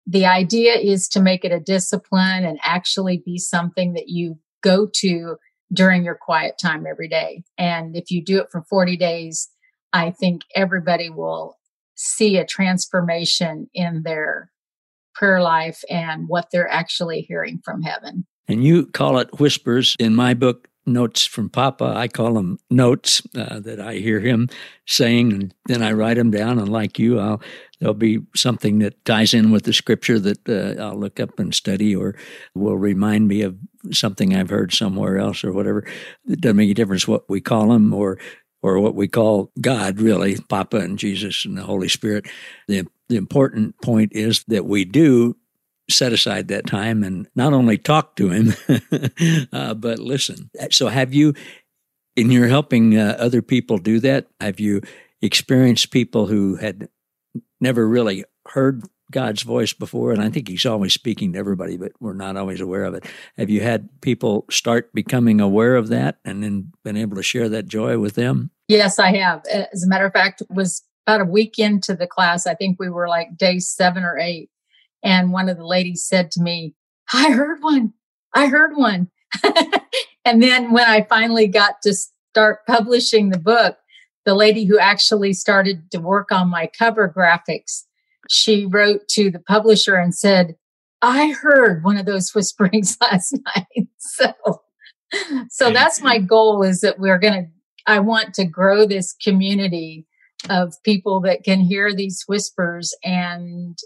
the 0.06 0.25
idea 0.25 0.74
is 0.75 1.08
to 1.08 1.22
make 1.22 1.46
it 1.46 1.52
a 1.52 1.60
discipline 1.60 2.44
and 2.44 2.60
actually 2.64 3.24
be 3.25 3.38
something 3.38 3.94
that 3.94 4.10
you 4.10 4.38
go 4.62 4.88
to 4.96 5.38
during 5.72 6.04
your 6.04 6.20
quiet 6.22 6.56
time 6.62 6.86
every 6.86 7.08
day. 7.08 7.44
And 7.58 7.96
if 7.96 8.12
you 8.12 8.24
do 8.24 8.40
it 8.42 8.52
for 8.52 8.62
40 8.64 8.98
days, 8.98 9.50
I 9.94 10.12
think 10.12 10.42
everybody 10.56 11.10
will 11.10 11.58
see 11.96 12.38
a 12.38 12.46
transformation 12.46 13.70
in 13.74 14.04
their 14.04 14.52
prayer 15.16 15.42
life 15.42 15.84
and 15.90 16.28
what 16.28 16.48
they're 16.52 16.72
actually 16.72 17.22
hearing 17.22 17.60
from 17.64 17.82
heaven. 17.82 18.26
And 18.48 18.64
you 18.64 18.88
call 18.88 19.20
it 19.20 19.40
whispers. 19.40 19.96
In 20.00 20.16
my 20.16 20.34
book, 20.34 20.68
notes 20.86 21.26
from 21.26 21.50
Papa. 21.50 21.94
I 21.96 22.08
call 22.08 22.34
them 22.34 22.58
notes 22.70 23.22
uh, 23.38 23.60
that 23.62 23.80
I 23.80 23.96
hear 23.96 24.20
him 24.20 24.50
saying, 24.86 25.32
and 25.32 25.54
then 25.68 25.82
I 25.82 25.94
write 25.94 26.18
them 26.18 26.32
down. 26.32 26.60
And 26.60 26.70
like 26.70 27.00
you, 27.00 27.20
I'll 27.20 27.42
there'll 27.80 27.94
be 27.94 28.20
something 28.36 28.80
that 28.80 29.04
ties 29.06 29.34
in 29.34 29.52
with 29.52 29.64
the 29.64 29.74
scripture 29.74 30.20
that 30.20 30.50
uh, 30.50 30.82
I'll 30.82 31.00
look 31.00 31.20
up 31.20 31.40
and 31.40 31.54
study, 31.54 31.96
or 31.96 32.16
will 32.54 32.78
remind 32.78 33.28
me 33.28 33.42
of 33.42 33.58
something 33.92 34.36
I've 34.36 34.50
heard 34.50 34.74
somewhere 34.74 35.18
else, 35.18 35.44
or 35.44 35.54
whatever. 35.54 35.86
It 36.28 36.42
doesn't 36.42 36.58
make 36.58 36.72
a 36.72 36.74
difference 36.74 37.08
what 37.08 37.30
we 37.30 37.42
call 37.42 37.70
them, 37.70 37.94
or 37.94 38.20
or 38.63 38.79
what 38.79 38.96
we 38.96 39.08
call 39.08 39.51
God, 39.62 40.00
really, 40.00 40.38
Papa 40.50 40.77
and 40.77 40.98
Jesus 40.98 41.46
and 41.46 41.58
the 41.58 41.63
Holy 41.63 41.89
Spirit. 41.89 42.25
The 42.67 42.88
the 43.10 43.17
important 43.17 43.79
point 43.82 44.13
is 44.13 44.43
that 44.48 44.65
we 44.65 44.86
do 44.86 45.36
set 45.89 46.13
aside 46.13 46.48
that 46.48 46.65
time 46.65 47.03
and 47.03 47.27
not 47.36 47.53
only 47.53 47.77
talk 47.77 48.15
to 48.15 48.29
him, 48.29 48.53
uh, 49.53 49.74
but 49.74 50.00
listen. 50.00 50.50
So, 50.72 50.88
have 50.88 51.13
you, 51.13 51.34
in 52.15 52.32
your 52.32 52.48
helping 52.48 52.98
uh, 52.98 53.17
other 53.20 53.41
people 53.41 53.77
do 53.77 54.00
that, 54.00 54.27
have 54.39 54.60
you 54.60 54.82
experienced 55.22 55.91
people 55.91 56.27
who 56.27 56.55
had 56.55 56.89
never 57.60 57.88
really 57.88 58.24
heard 58.48 58.84
God's 59.12 59.43
voice 59.43 59.74
before? 59.74 60.12
And 60.12 60.22
I 60.22 60.29
think 60.29 60.48
He's 60.48 60.65
always 60.65 60.93
speaking 60.93 61.34
to 61.34 61.39
everybody, 61.39 61.77
but 61.77 61.91
we're 62.00 62.13
not 62.13 62.38
always 62.38 62.62
aware 62.62 62.86
of 62.86 62.93
it. 62.93 63.05
Have 63.38 63.50
you 63.50 63.62
had 63.62 63.89
people 64.01 64.46
start 64.50 64.93
becoming 64.93 65.41
aware 65.41 65.75
of 65.75 65.89
that 65.89 66.20
and 66.24 66.43
then 66.43 66.72
been 66.84 66.98
able 66.98 67.17
to 67.17 67.24
share 67.24 67.50
that 67.50 67.67
joy 67.67 68.00
with 68.00 68.15
them? 68.15 68.51
Yes, 68.67 69.00
I 69.00 69.15
have. 69.17 69.43
As 69.46 69.84
a 69.84 69.88
matter 69.88 70.05
of 70.05 70.13
fact, 70.13 70.41
it 70.41 70.48
was 70.50 70.84
about 71.05 71.22
a 71.22 71.25
week 71.25 71.60
into 71.60 71.96
the 71.96 72.08
class. 72.08 72.48
I 72.48 72.55
think 72.55 72.79
we 72.79 72.89
were 72.89 73.08
like 73.08 73.38
day 73.38 73.60
seven 73.60 74.03
or 74.03 74.17
eight 74.17 74.50
and 75.03 75.32
one 75.32 75.50
of 75.50 75.58
the 75.58 75.65
ladies 75.65 76.03
said 76.03 76.32
to 76.32 76.41
me, 76.41 76.74
I 77.13 77.32
heard 77.32 77.62
one. 77.62 77.93
I 78.34 78.48
heard 78.48 78.75
one. 78.75 79.10
and 80.25 80.41
then 80.41 80.72
when 80.72 80.86
I 80.86 81.03
finally 81.03 81.48
got 81.48 81.82
to 81.84 81.93
start 81.93 82.65
publishing 82.65 83.29
the 83.29 83.39
book, 83.39 83.77
the 84.25 84.34
lady 84.34 84.63
who 84.65 84.79
actually 84.79 85.34
started 85.34 85.91
to 85.91 86.00
work 86.00 86.32
on 86.32 86.50
my 86.50 86.70
cover 86.79 87.13
graphics, 87.15 87.84
she 88.29 88.65
wrote 88.65 89.08
to 89.10 89.29
the 89.29 89.39
publisher 89.39 89.96
and 89.96 90.15
said, 90.15 90.55
I 91.01 91.32
heard 91.32 91.84
one 91.84 91.98
of 91.98 92.05
those 92.05 92.32
whisperings 92.34 92.98
last 93.01 93.38
night. 93.55 93.88
so, 93.98 94.34
so 95.50 95.72
that's 95.72 96.01
my 96.01 96.17
goal 96.17 96.63
is 96.63 96.79
that 96.79 96.98
we're 96.98 97.20
going 97.20 97.34
to, 97.34 97.50
I 97.86 98.00
want 98.00 98.34
to 98.36 98.46
grow 98.46 98.86
this 98.86 99.13
community 99.13 100.06
of 100.50 100.74
people 100.84 101.22
that 101.22 101.44
can 101.44 101.60
hear 101.60 101.94
these 101.94 102.24
whispers 102.28 102.94
and 103.04 103.78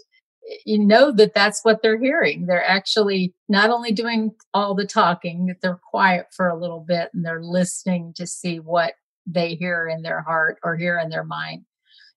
you 0.64 0.78
know 0.78 1.12
that 1.12 1.34
that's 1.34 1.62
what 1.62 1.82
they're 1.82 2.00
hearing. 2.00 2.46
They're 2.46 2.64
actually 2.64 3.34
not 3.48 3.70
only 3.70 3.92
doing 3.92 4.32
all 4.54 4.74
the 4.74 4.86
talking, 4.86 5.46
that 5.46 5.60
they're 5.60 5.80
quiet 5.90 6.28
for 6.32 6.48
a 6.48 6.58
little 6.58 6.80
bit 6.80 7.10
and 7.12 7.24
they're 7.24 7.42
listening 7.42 8.14
to 8.16 8.26
see 8.26 8.58
what 8.58 8.94
they 9.26 9.54
hear 9.54 9.86
in 9.86 10.02
their 10.02 10.22
heart 10.22 10.58
or 10.62 10.76
hear 10.76 10.98
in 10.98 11.10
their 11.10 11.24
mind. 11.24 11.64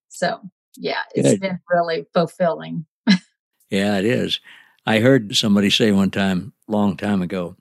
So, 0.10 0.40
yeah, 0.78 1.02
it's 1.14 1.32
Good. 1.32 1.42
been 1.42 1.60
really 1.70 2.06
fulfilling. 2.14 2.86
yeah, 3.70 3.98
it 3.98 4.06
is. 4.06 4.40
I 4.86 5.00
heard 5.00 5.36
somebody 5.36 5.70
say 5.70 5.92
one 5.92 6.12
time, 6.12 6.54
long 6.68 6.98
time 6.98 7.22
ago, 7.22 7.58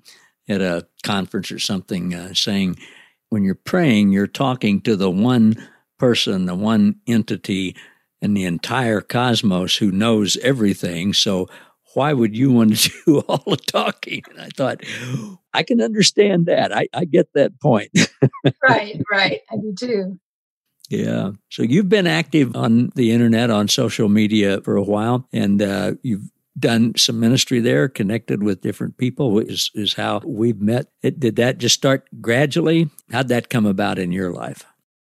at 0.48 0.60
a 0.60 0.86
conference 1.02 1.50
or 1.50 1.58
something, 1.58 2.14
uh, 2.14 2.32
saying, 2.34 2.78
when 3.30 3.44
you're 3.44 3.54
praying, 3.54 4.12
you're 4.12 4.26
talking 4.26 4.80
to 4.82 4.96
the 4.96 5.10
one 5.10 5.56
person, 5.98 6.46
the 6.46 6.54
one 6.54 6.96
entity 7.06 7.76
in 8.20 8.34
the 8.34 8.44
entire 8.44 9.00
cosmos 9.00 9.76
who 9.76 9.90
knows 9.90 10.36
everything. 10.38 11.12
So 11.14 11.48
why 11.94 12.12
would 12.12 12.36
you 12.36 12.52
want 12.52 12.76
to 12.76 12.90
do 13.06 13.20
all 13.20 13.42
the 13.46 13.56
talking? 13.56 14.22
And 14.30 14.40
I 14.40 14.48
thought, 14.54 14.84
I 15.54 15.62
can 15.62 15.80
understand 15.80 16.46
that. 16.46 16.76
I, 16.76 16.88
I 16.92 17.04
get 17.04 17.32
that 17.34 17.58
point. 17.60 17.90
right, 18.62 19.00
right. 19.10 19.40
I 19.50 19.56
do 19.56 19.74
too. 19.78 20.20
Yeah. 20.88 21.30
So 21.50 21.62
you've 21.62 21.88
been 21.88 22.08
active 22.08 22.56
on 22.56 22.90
the 22.96 23.12
internet, 23.12 23.48
on 23.48 23.68
social 23.68 24.08
media 24.08 24.60
for 24.62 24.76
a 24.76 24.82
while, 24.82 25.28
and 25.32 25.62
uh, 25.62 25.92
you've 26.02 26.28
done 26.58 26.92
some 26.96 27.20
ministry 27.20 27.60
there, 27.60 27.88
connected 27.88 28.42
with 28.42 28.60
different 28.60 28.96
people, 28.96 29.38
is, 29.38 29.70
is 29.74 29.94
how 29.94 30.20
we've 30.24 30.60
met. 30.60 30.86
It, 31.02 31.20
did 31.20 31.36
that 31.36 31.58
just 31.58 31.74
start 31.74 32.08
gradually? 32.20 32.90
How'd 33.10 33.28
that 33.28 33.50
come 33.50 33.66
about 33.66 33.98
in 33.98 34.12
your 34.12 34.32
life? 34.32 34.64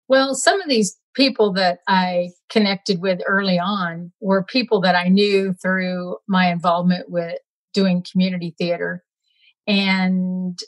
Well, 0.08 0.34
some 0.34 0.60
of 0.60 0.68
these 0.68 0.96
people 1.14 1.52
that 1.54 1.78
I 1.88 2.30
connected 2.50 3.00
with 3.00 3.20
early 3.26 3.58
on 3.58 4.12
were 4.20 4.44
people 4.44 4.80
that 4.82 4.94
I 4.94 5.08
knew 5.08 5.54
through 5.54 6.16
my 6.28 6.50
involvement 6.50 7.10
with 7.10 7.38
doing 7.72 8.04
community 8.10 8.54
theater. 8.58 9.04
And 9.66 10.58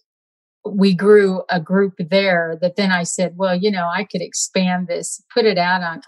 we 0.65 0.95
grew 0.95 1.43
a 1.51 1.61
group 1.61 1.95
there 1.99 2.59
that 2.61 2.77
then 2.77 2.91
I 2.91 3.05
said, 3.05 3.35
well, 3.37 3.55
you 3.55 3.71
know, 3.71 3.89
I 3.89 4.05
could 4.05 4.23
expand 4.23 4.89
this, 4.89 5.23
put 5.33 5.45
it 5.45 5.59
out 5.59 5.83
on 5.83 6.01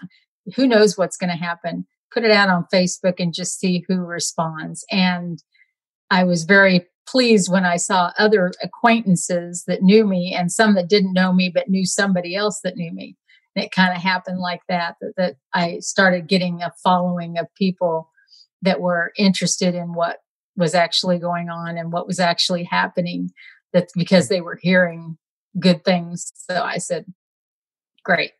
who 0.55 0.67
knows 0.67 0.97
what's 0.97 1.17
going 1.17 1.29
to 1.29 1.35
happen, 1.35 1.85
put 2.11 2.23
it 2.23 2.31
out 2.31 2.49
on 2.49 2.67
Facebook 2.73 3.15
and 3.19 3.33
just 3.33 3.59
see 3.59 3.85
who 3.87 3.97
responds. 4.05 4.85
And 4.91 5.43
I 6.09 6.23
was 6.23 6.43
very 6.43 6.87
pleased 7.07 7.51
when 7.51 7.65
I 7.65 7.77
saw 7.77 8.11
other 8.17 8.51
acquaintances 8.61 9.63
that 9.67 9.81
knew 9.81 10.05
me 10.05 10.35
and 10.37 10.51
some 10.51 10.75
that 10.75 10.89
didn't 10.89 11.13
know 11.13 11.33
me 11.33 11.51
but 11.53 11.69
knew 11.69 11.85
somebody 11.85 12.35
else 12.35 12.61
that 12.63 12.75
knew 12.77 12.91
me. 12.91 13.15
And 13.55 13.65
it 13.65 13.71
kind 13.71 13.95
of 13.95 14.01
happened 14.01 14.39
like 14.39 14.61
that, 14.69 14.95
that, 15.01 15.13
that 15.17 15.35
I 15.53 15.79
started 15.79 16.27
getting 16.27 16.61
a 16.61 16.73
following 16.83 17.37
of 17.37 17.47
people 17.55 18.09
that 18.61 18.79
were 18.79 19.11
interested 19.17 19.73
in 19.73 19.93
what 19.93 20.17
was 20.55 20.75
actually 20.75 21.17
going 21.17 21.49
on 21.49 21.77
and 21.77 21.91
what 21.91 22.05
was 22.05 22.19
actually 22.19 22.63
happening. 22.63 23.31
That's 23.73 23.93
because 23.93 24.29
they 24.29 24.41
were 24.41 24.59
hearing 24.61 25.17
good 25.59 25.83
things. 25.83 26.31
So 26.35 26.61
I 26.61 26.77
said, 26.77 27.05
great. 28.03 28.31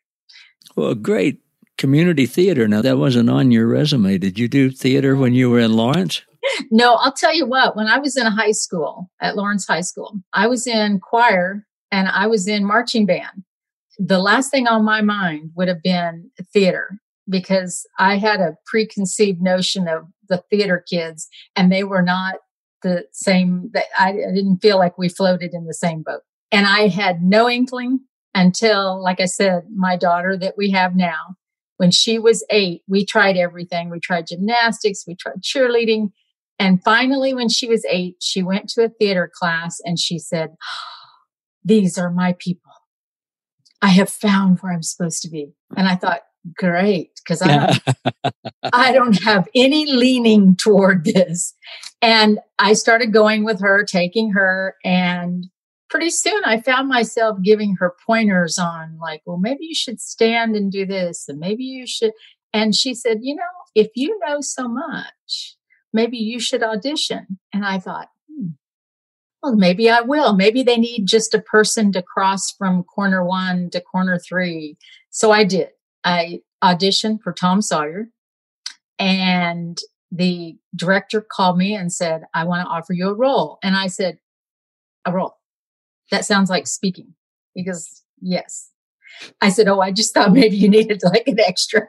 Well, 0.76 0.96
great 0.96 1.40
community 1.80 2.28
theater. 2.28 2.68
Now, 2.68 2.84
that 2.84 3.00
wasn't 3.00 3.32
on 3.32 3.50
your 3.50 3.66
resume. 3.66 4.20
Did 4.20 4.38
you 4.38 4.48
do 4.48 4.70
theater 4.70 5.16
when 5.16 5.34
you 5.34 5.50
were 5.50 5.60
in 5.60 5.74
Lawrence? 5.74 6.22
No, 6.70 6.96
I'll 6.96 7.12
tell 7.12 7.36
you 7.36 7.48
what, 7.48 7.76
when 7.76 7.88
I 7.88 7.98
was 7.98 8.16
in 8.16 8.28
high 8.28 8.52
school 8.52 9.10
at 9.20 9.36
Lawrence 9.36 9.66
High 9.66 9.82
School, 9.82 10.14
I 10.34 10.46
was 10.46 10.68
in 10.68 11.00
choir 11.00 11.66
and 11.92 12.08
I 12.08 12.28
was 12.28 12.48
in 12.48 12.64
marching 12.64 13.08
band 13.08 13.44
the 14.00 14.20
last 14.20 14.50
thing 14.50 14.66
on 14.66 14.86
my 14.86 15.02
mind 15.02 15.52
would 15.56 15.68
have 15.68 15.84
been 15.84 16.32
theater 16.54 17.00
because 17.28 17.86
I 18.00 18.18
had 18.18 18.40
a 18.40 18.58
preconceived 18.66 19.42
notion 19.42 19.88
of 19.88 20.08
the 20.30 20.42
theater 20.50 20.84
kids 20.90 21.28
and 21.56 21.72
they 21.72 21.84
were 21.84 22.02
not 22.02 22.36
the 22.82 23.04
same 23.12 23.72
I 24.00 24.14
didn't 24.14 24.60
feel 24.60 24.78
like 24.78 24.98
we 24.98 25.10
floated 25.10 25.54
in 25.54 25.66
the 25.66 25.74
same 25.74 26.02
boat. 26.02 26.22
And 26.50 26.66
I 26.66 26.88
had 26.88 27.22
no 27.22 27.50
inkling 27.50 28.00
until, 28.34 29.04
like 29.04 29.20
I 29.20 29.26
said, 29.26 29.64
my 29.76 29.98
daughter 29.98 30.38
that 30.38 30.56
we 30.58 30.72
have 30.72 30.96
now, 30.96 31.36
when 31.80 31.92
she 31.92 32.20
was 32.20 32.44
eight, 32.50 32.82
we 32.90 33.06
tried 33.06 33.38
everything. 33.38 33.90
We 33.90 34.02
tried 34.02 34.28
gymnastics, 34.28 35.06
we 35.08 35.16
tried 35.16 35.42
cheerleading. 35.42 36.12
And 36.60 36.84
finally, 36.84 37.34
when 37.34 37.48
she 37.48 37.70
was 37.70 37.86
eight, 37.90 38.18
she 38.20 38.44
went 38.44 38.68
to 38.72 38.84
a 38.84 38.90
theater 38.90 39.32
class 39.34 39.80
and 39.86 39.98
she 39.98 40.20
said, 40.20 40.50
ah, 40.62 40.88
These 41.64 41.98
are 41.98 42.12
my 42.12 42.36
people. 42.38 42.74
I 43.82 43.88
have 43.88 44.10
found 44.10 44.60
where 44.60 44.74
I'm 44.74 44.84
supposed 44.84 45.22
to 45.22 45.30
be. 45.30 45.54
And 45.78 45.88
I 45.88 45.96
thought, 45.96 46.20
great, 46.54 47.12
because 47.24 47.42
I 47.42 47.48
don't, 47.48 48.34
I 48.74 48.92
don't 48.92 49.24
have 49.24 49.48
any 49.56 49.90
leaning 49.90 50.58
toward 50.58 51.06
this. 51.06 51.54
And 52.02 52.40
I 52.60 52.74
started 52.74 53.14
going 53.14 53.46
with 53.46 53.62
her, 53.62 53.86
taking 53.86 54.32
her, 54.34 54.76
and 54.84 55.46
pretty 55.90 56.10
soon 56.10 56.42
I 56.46 56.62
found 56.62 56.88
myself 56.88 57.40
giving 57.44 57.76
her 57.78 57.96
pointers 58.06 58.58
on, 58.58 58.98
like, 59.00 59.22
well, 59.26 59.38
maybe 59.38 59.66
you 59.66 59.76
should 59.76 60.00
stand 60.00 60.56
and 60.56 60.72
do 60.72 60.86
this, 60.86 61.28
and 61.28 61.40
maybe 61.40 61.64
you 61.64 61.88
should. 61.88 62.12
And 62.54 62.76
she 62.76 62.94
said, 62.94 63.20
you 63.22 63.36
know, 63.36 63.44
if 63.76 63.90
you 63.96 64.18
know 64.26 64.42
so 64.42 64.68
much, 64.68 65.56
maybe 65.94 66.18
you 66.18 66.40
should 66.40 66.64
audition. 66.64 67.40
And 67.54 67.66
I 67.66 67.80
thought, 67.80 68.10
hmm, 68.30 68.50
well, 69.44 69.56
maybe 69.56 69.90
I 69.90 70.02
will. 70.02 70.36
Maybe 70.36 70.64
they 70.64 70.78
need 70.78 71.06
just 71.06 71.34
a 71.34 71.42
person 71.42 71.92
to 71.92 72.02
cross 72.02 72.52
from 72.52 72.84
corner 72.84 73.24
one 73.24 73.70
to 73.72 73.82
corner 73.82 74.18
three. 74.18 74.78
So 75.10 75.32
I 75.32 75.44
did. 75.44 75.70
I 76.04 76.42
auditioned 76.64 77.22
for 77.22 77.34
Tom 77.34 77.62
Sawyer 77.62 78.10
and 78.98 79.78
the 80.12 80.58
director 80.76 81.22
called 81.22 81.58
me 81.58 81.76
and 81.76 81.92
said, 81.94 82.24
I 82.34 82.44
want 82.46 82.66
to 82.66 82.70
offer 82.70 82.94
you 82.94 83.10
a 83.10 83.14
role. 83.14 83.60
And 83.62 83.76
I 83.76 83.88
said, 83.88 84.18
a 85.06 85.12
role. 85.12 85.39
That 86.12 86.26
sounds 86.26 86.50
like 86.50 86.68
speaking 86.68 87.14
because 87.56 88.04
yes. 88.22 88.70
I 89.42 89.50
said, 89.50 89.68
Oh, 89.68 89.82
I 89.82 89.92
just 89.92 90.14
thought 90.14 90.34
maybe 90.34 90.56
you 90.56 90.70
needed 90.70 91.02
like 91.04 91.28
an 91.28 91.40
extra. 91.40 91.88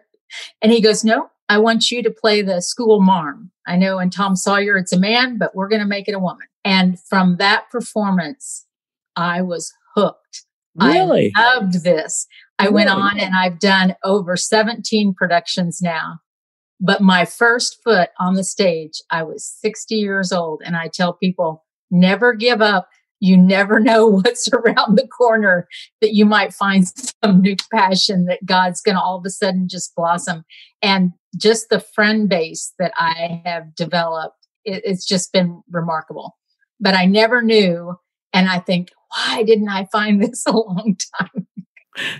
And 0.63 0.73
he 0.73 0.81
goes, 0.81 1.05
No, 1.05 1.31
I 1.49 1.59
want 1.59 1.91
you 1.91 2.03
to 2.03 2.11
play 2.11 2.43
the 2.43 2.63
school 2.63 3.01
marm. 3.01 3.51
I 3.67 3.77
know 3.77 3.99
in 3.99 4.11
Tom 4.11 4.37
Sawyer 4.37 4.77
it's 4.77 4.93
a 4.93 4.99
man, 4.99 5.39
but 5.39 5.55
we're 5.55 5.69
going 5.69 5.83
to 5.83 5.87
make 5.87 6.09
it 6.09 6.15
a 6.15 6.19
woman. 6.19 6.47
And 6.65 6.99
from 7.01 7.37
that 7.39 7.71
performance, 7.71 8.67
I 9.17 9.43
was 9.43 9.73
hooked. 9.97 10.45
Really? 10.77 11.33
I 11.37 11.57
loved 11.57 11.83
this. 11.85 12.27
I 12.59 12.65
really? 12.65 12.75
went 12.75 12.91
on 12.91 13.19
and 13.19 13.35
I've 13.35 13.59
done 13.59 13.97
over 14.05 14.37
17 14.37 15.15
productions 15.15 15.81
now. 15.83 16.21
But 16.81 17.01
my 17.01 17.25
first 17.25 17.79
foot 17.85 18.11
on 18.19 18.35
the 18.35 18.45
stage, 18.45 18.95
I 19.11 19.23
was 19.23 19.45
60 19.61 19.95
years 19.97 20.33
old. 20.33 20.63
And 20.65 20.77
I 20.77 20.89
tell 20.89 21.13
people, 21.13 21.65
never 21.91 22.33
give 22.33 22.63
up. 22.63 22.89
You 23.21 23.37
never 23.37 23.79
know 23.79 24.07
what's 24.25 24.49
around 24.53 24.99
the 24.99 25.07
corner 25.07 25.69
that 26.01 26.15
you 26.15 26.27
might 26.27 26.53
find 26.53 26.87
some 27.25 27.41
new 27.41 27.57
passion 27.73 28.27
that 28.27 28.45
God's 28.45 28.81
going 28.81 28.97
to 28.97 29.01
all 29.01 29.19
of 29.19 29.25
a 29.25 29.31
sudden 29.31 29.69
just 29.69 29.95
blossom. 29.95 30.45
And 30.83 31.13
just 31.37 31.69
the 31.71 31.81
friend 31.81 32.29
base 32.29 32.73
that 32.79 32.93
I 32.97 33.43
have 33.45 33.75
developed, 33.75 34.37
it, 34.65 34.83
it's 34.85 35.07
just 35.07 35.33
been 35.33 35.63
remarkable 35.71 36.37
but 36.81 36.95
I 36.95 37.05
never 37.05 37.43
knew. 37.43 37.95
And 38.33 38.49
I 38.49 38.59
think, 38.59 38.89
why 39.15 39.43
didn't 39.43 39.69
I 39.69 39.87
find 39.93 40.23
this 40.23 40.45
a 40.47 40.53
long 40.53 40.97
time? 41.21 41.40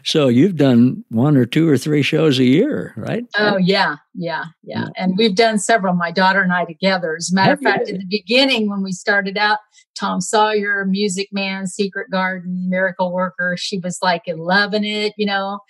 So 0.05 0.29
you've 0.29 0.57
done 0.57 1.05
one 1.09 1.37
or 1.37 1.47
two 1.47 1.69
or 1.69 1.77
three 1.77 2.03
shows 2.03 2.39
a 2.39 2.45
year, 2.45 2.95
right? 2.97 3.25
Oh 3.37 3.57
yeah, 3.57 3.97
yeah, 4.15 4.45
yeah. 4.63 4.87
And 4.97 5.15
we've 5.17 5.37
done 5.37 5.59
several, 5.59 5.95
my 5.95 6.11
daughter 6.11 6.41
and 6.41 6.53
I 6.53 6.65
together. 6.65 7.17
As 7.17 7.31
a 7.33 7.35
matter 7.35 7.53
of 7.53 7.61
fact, 7.61 7.89
in 7.89 7.99
the 7.99 8.07
beginning 8.09 8.71
when 8.71 8.83
we 8.83 8.93
started 8.93 9.37
out, 9.39 9.59
Tom 9.99 10.21
Sawyer, 10.21 10.85
Music 10.87 11.29
Man, 11.33 11.67
Secret 11.67 12.11
Garden, 12.11 12.69
Miracle 12.69 13.13
Worker, 13.13 13.57
she 13.59 13.79
was 13.79 13.99
like 14.03 14.23
loving 14.27 14.85
it, 14.85 15.13
you 15.17 15.27
know. 15.27 15.61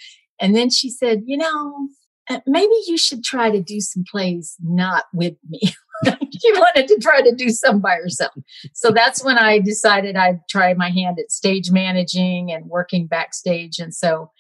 And 0.41 0.55
then 0.57 0.71
she 0.71 0.89
said, 0.91 1.23
you 1.27 1.37
know, 1.37 1.89
uh, 2.29 2.41
maybe 2.47 2.73
you 2.87 2.97
should 2.97 3.25
try 3.25 3.51
to 3.51 3.61
do 3.61 3.81
some 3.81 4.05
plays 4.11 4.57
not 4.63 5.05
with 5.13 5.35
me. 5.49 5.61
she 6.07 6.53
wanted 6.53 6.89
to 6.89 6.99
try 7.01 7.21
to 7.21 7.35
do 7.35 7.51
some 7.51 7.81
by 7.81 7.97
herself. 7.97 8.33
So 8.75 8.91
that's 8.91 9.25
when 9.25 9.39
I 9.39 9.59
decided 9.59 10.17
I'd 10.17 10.41
try 10.49 10.75
my 10.75 10.91
hand 10.91 11.19
at 11.19 11.31
stage 11.31 11.71
managing 11.71 12.53
and 12.53 12.67
working 12.67 13.07
backstage. 13.07 13.79
And 13.79 13.95
so 13.95 14.31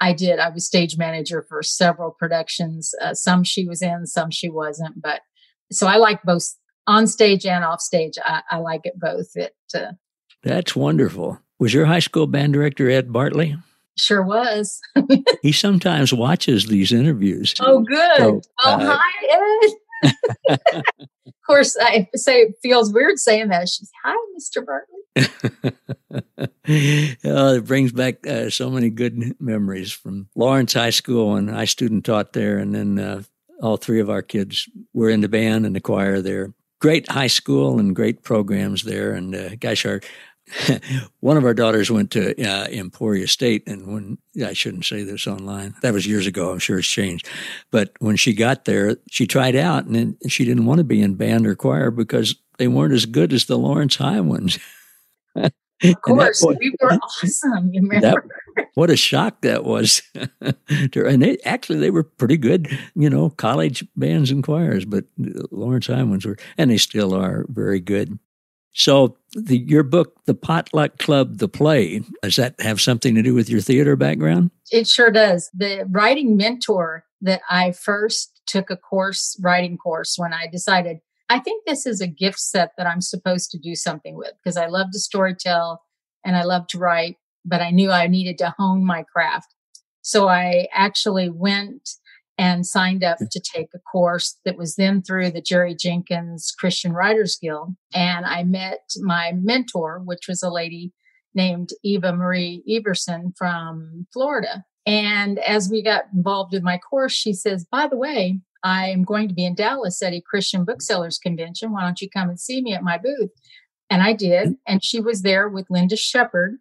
I 0.00 0.12
did. 0.12 0.38
I 0.38 0.48
was 0.48 0.66
stage 0.66 0.96
manager 0.96 1.44
for 1.48 1.62
several 1.62 2.10
productions. 2.10 2.94
Uh, 3.02 3.14
some 3.14 3.44
she 3.44 3.66
was 3.66 3.82
in, 3.82 4.06
some 4.06 4.30
she 4.30 4.48
wasn't. 4.48 5.00
But 5.00 5.20
so 5.70 5.86
I 5.86 5.96
like 5.96 6.22
both 6.22 6.54
on 6.86 7.06
stage 7.06 7.44
and 7.44 7.64
off 7.64 7.80
stage. 7.80 8.14
I, 8.24 8.42
I 8.50 8.56
like 8.58 8.82
it 8.84 8.98
both. 8.98 9.28
It. 9.34 9.54
Uh, 9.74 9.92
that's 10.42 10.74
wonderful. 10.74 11.38
Was 11.58 11.74
your 11.74 11.84
high 11.84 11.98
school 11.98 12.26
band 12.26 12.54
director 12.54 12.88
Ed 12.88 13.12
Bartley? 13.12 13.56
Sure 13.98 14.22
was. 14.22 14.80
he 15.42 15.52
sometimes 15.52 16.12
watches 16.14 16.66
these 16.66 16.90
interviews. 16.90 17.54
Oh, 17.60 17.80
good. 17.80 18.16
So, 18.16 18.40
oh, 18.64 18.70
uh, 18.70 18.96
hi, 18.98 19.66
Ed 19.66 19.74
of 20.02 21.34
course, 21.46 21.76
I 21.80 22.08
say 22.14 22.42
it 22.42 22.54
feels 22.62 22.92
weird 22.92 23.18
saying 23.18 23.48
that. 23.48 23.68
She's, 23.68 23.90
hi, 24.04 24.14
Mr. 24.38 24.64
Bartley. 24.64 25.00
oh, 27.24 27.54
it 27.54 27.64
brings 27.64 27.92
back 27.92 28.26
uh, 28.26 28.50
so 28.50 28.70
many 28.70 28.90
good 28.90 29.40
memories 29.40 29.92
from 29.92 30.28
Lawrence 30.34 30.74
High 30.74 30.90
School 30.90 31.32
when 31.32 31.50
I 31.50 31.64
student 31.64 32.04
taught 32.04 32.32
there, 32.32 32.58
and 32.58 32.74
then 32.74 32.98
uh, 32.98 33.22
all 33.62 33.76
three 33.76 34.00
of 34.00 34.10
our 34.10 34.22
kids 34.22 34.68
were 34.92 35.10
in 35.10 35.20
the 35.20 35.28
band 35.28 35.66
and 35.66 35.74
the 35.74 35.80
choir 35.80 36.20
there. 36.20 36.52
Great 36.80 37.10
high 37.10 37.26
school 37.26 37.78
and 37.78 37.94
great 37.94 38.22
programs 38.22 38.84
there. 38.84 39.12
And 39.12 39.34
uh, 39.34 39.56
gosh, 39.56 39.84
our 39.84 40.00
one 41.20 41.36
of 41.36 41.44
our 41.44 41.54
daughters 41.54 41.90
went 41.90 42.10
to 42.12 42.30
uh, 42.42 42.66
Emporia 42.68 43.28
State, 43.28 43.62
and 43.66 43.86
when 43.86 44.18
I 44.44 44.52
shouldn't 44.52 44.84
say 44.84 45.02
this 45.02 45.26
online, 45.26 45.74
that 45.82 45.92
was 45.92 46.06
years 46.06 46.26
ago. 46.26 46.52
I'm 46.52 46.58
sure 46.58 46.78
it's 46.78 46.88
changed. 46.88 47.28
But 47.70 47.92
when 47.98 48.16
she 48.16 48.32
got 48.32 48.64
there, 48.64 48.96
she 49.10 49.26
tried 49.26 49.56
out, 49.56 49.86
and 49.86 50.16
she 50.28 50.44
didn't 50.44 50.66
want 50.66 50.78
to 50.78 50.84
be 50.84 51.02
in 51.02 51.14
band 51.14 51.46
or 51.46 51.54
choir 51.54 51.90
because 51.90 52.36
they 52.58 52.68
weren't 52.68 52.94
as 52.94 53.06
good 53.06 53.32
as 53.32 53.46
the 53.46 53.58
Lawrence 53.58 53.96
High 53.96 54.20
ones. 54.20 54.58
Of 55.82 56.02
course, 56.02 56.44
we 56.44 56.74
were 56.80 56.92
awesome. 57.22 57.72
You 57.72 57.80
remember? 57.80 58.28
That, 58.56 58.66
what 58.74 58.90
a 58.90 58.96
shock 58.96 59.40
that 59.40 59.64
was! 59.64 60.02
and 60.42 61.22
they 61.22 61.38
actually 61.44 61.78
they 61.78 61.90
were 61.90 62.02
pretty 62.02 62.36
good, 62.36 62.78
you 62.94 63.08
know, 63.08 63.30
college 63.30 63.82
bands 63.96 64.30
and 64.30 64.44
choirs. 64.44 64.84
But 64.84 65.06
Lawrence 65.50 65.86
High 65.86 66.02
ones 66.02 66.26
were, 66.26 66.36
and 66.58 66.70
they 66.70 66.76
still 66.76 67.14
are 67.14 67.46
very 67.48 67.80
good. 67.80 68.18
So, 68.72 69.16
the, 69.32 69.58
your 69.58 69.82
book, 69.82 70.24
The 70.26 70.34
Potluck 70.34 70.98
Club, 70.98 71.38
the 71.38 71.48
play, 71.48 72.02
does 72.22 72.36
that 72.36 72.60
have 72.60 72.80
something 72.80 73.14
to 73.14 73.22
do 73.22 73.34
with 73.34 73.48
your 73.48 73.60
theater 73.60 73.96
background? 73.96 74.50
It 74.70 74.88
sure 74.88 75.10
does. 75.10 75.50
The 75.54 75.86
writing 75.90 76.36
mentor 76.36 77.04
that 77.20 77.42
I 77.50 77.72
first 77.72 78.40
took 78.46 78.70
a 78.70 78.76
course, 78.76 79.36
writing 79.40 79.76
course, 79.76 80.16
when 80.18 80.32
I 80.32 80.46
decided 80.50 80.98
I 81.30 81.38
think 81.38 81.64
this 81.64 81.86
is 81.86 82.00
a 82.00 82.08
gift 82.08 82.40
set 82.40 82.72
that 82.76 82.88
I'm 82.88 83.00
supposed 83.00 83.52
to 83.52 83.58
do 83.58 83.76
something 83.76 84.16
with 84.16 84.32
because 84.42 84.56
I 84.56 84.66
love 84.66 84.88
to 84.92 84.98
storytell 84.98 85.78
and 86.24 86.36
I 86.36 86.42
love 86.42 86.66
to 86.68 86.78
write, 86.78 87.18
but 87.44 87.60
I 87.60 87.70
knew 87.70 87.92
I 87.92 88.08
needed 88.08 88.36
to 88.38 88.52
hone 88.58 88.84
my 88.84 89.04
craft. 89.04 89.54
So 90.02 90.28
I 90.28 90.66
actually 90.72 91.30
went 91.30 91.88
and 92.40 92.64
signed 92.64 93.04
up 93.04 93.18
to 93.18 93.38
take 93.38 93.68
a 93.74 93.78
course 93.78 94.38
that 94.46 94.56
was 94.56 94.76
then 94.76 95.02
through 95.02 95.30
the 95.30 95.42
Jerry 95.42 95.76
Jenkins 95.78 96.54
Christian 96.58 96.94
Writers 96.94 97.38
Guild. 97.40 97.76
And 97.94 98.24
I 98.24 98.44
met 98.44 98.80
my 99.02 99.32
mentor, 99.34 100.00
which 100.02 100.26
was 100.26 100.42
a 100.42 100.48
lady 100.48 100.94
named 101.34 101.68
Eva 101.84 102.14
Marie 102.14 102.64
Everson 102.66 103.34
from 103.36 104.06
Florida. 104.10 104.64
And 104.86 105.38
as 105.40 105.68
we 105.70 105.82
got 105.82 106.04
involved 106.14 106.54
in 106.54 106.64
my 106.64 106.78
course, 106.78 107.12
she 107.12 107.34
says, 107.34 107.66
by 107.70 107.86
the 107.86 107.98
way, 107.98 108.40
I 108.64 108.88
am 108.88 109.04
going 109.04 109.28
to 109.28 109.34
be 109.34 109.44
in 109.44 109.54
Dallas 109.54 110.02
at 110.02 110.14
a 110.14 110.22
Christian 110.22 110.64
booksellers 110.64 111.18
convention. 111.18 111.72
Why 111.72 111.82
don't 111.82 112.00
you 112.00 112.08
come 112.08 112.30
and 112.30 112.40
see 112.40 112.62
me 112.62 112.72
at 112.72 112.82
my 112.82 112.96
booth? 112.96 113.32
And 113.90 114.02
I 114.02 114.14
did. 114.14 114.54
And 114.66 114.82
she 114.82 114.98
was 114.98 115.20
there 115.20 115.46
with 115.46 115.66
Linda 115.68 115.96
Shepherd. 115.96 116.56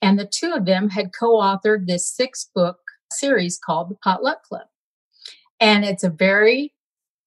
And 0.00 0.20
the 0.20 0.30
two 0.32 0.52
of 0.52 0.66
them 0.66 0.90
had 0.90 1.10
co 1.18 1.40
authored 1.40 1.86
this 1.86 2.08
six 2.08 2.48
book 2.54 2.78
series 3.10 3.58
called 3.58 3.90
The 3.90 3.96
Potluck 4.04 4.44
Club. 4.44 4.66
And 5.60 5.84
it's 5.84 6.04
a 6.04 6.10
very 6.10 6.74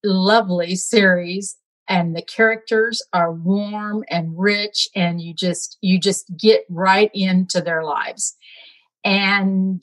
lovely 0.03 0.75
series. 0.75 1.57
And 1.87 2.15
the 2.15 2.21
characters 2.21 3.01
are 3.13 3.33
warm 3.33 4.03
and 4.11 4.37
rich, 4.37 4.87
and 4.95 5.19
you 5.19 5.33
just 5.33 5.77
you 5.81 5.99
just 5.99 6.31
get 6.37 6.61
right 6.69 7.09
into 7.15 7.61
their 7.61 7.83
lives. 7.83 8.35
And 9.03 9.81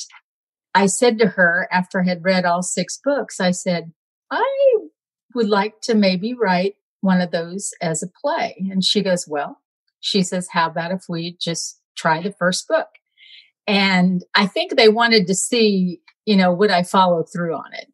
I 0.73 0.87
said 0.87 1.19
to 1.19 1.27
her 1.27 1.69
after 1.73 2.01
I 2.01 2.05
had 2.05 2.23
read 2.23 2.45
all 2.45 2.63
six 2.63 3.01
books, 3.03 3.41
I 3.41 3.51
said, 3.51 3.93
I 4.31 4.77
would 5.35 5.49
like 5.49 5.81
to 5.83 5.95
maybe 5.95 6.35
write 6.35 6.75
one 7.01 7.21
of 7.21 7.31
those 7.31 7.73
as 7.81 8.03
a 8.03 8.09
play. 8.21 8.57
And 8.71 8.85
she 8.85 9.03
goes, 9.03 9.27
Well, 9.27 9.61
she 10.01 10.23
says, 10.23 10.49
How 10.53 10.69
about 10.69 10.93
if 10.93 11.05
we 11.09 11.37
just 11.41 11.81
try 11.97 12.23
the 12.23 12.33
first 12.33 12.69
book? 12.69 12.89
And 13.67 14.23
I 14.35 14.47
think 14.47 14.77
they 14.77 14.89
wanted 14.89 15.27
to 15.27 15.35
see, 15.35 16.01
you 16.25 16.37
know, 16.37 16.53
would 16.53 16.71
I 16.71 16.83
follow 16.83 17.25
through 17.25 17.55
on 17.55 17.73
it? 17.73 17.89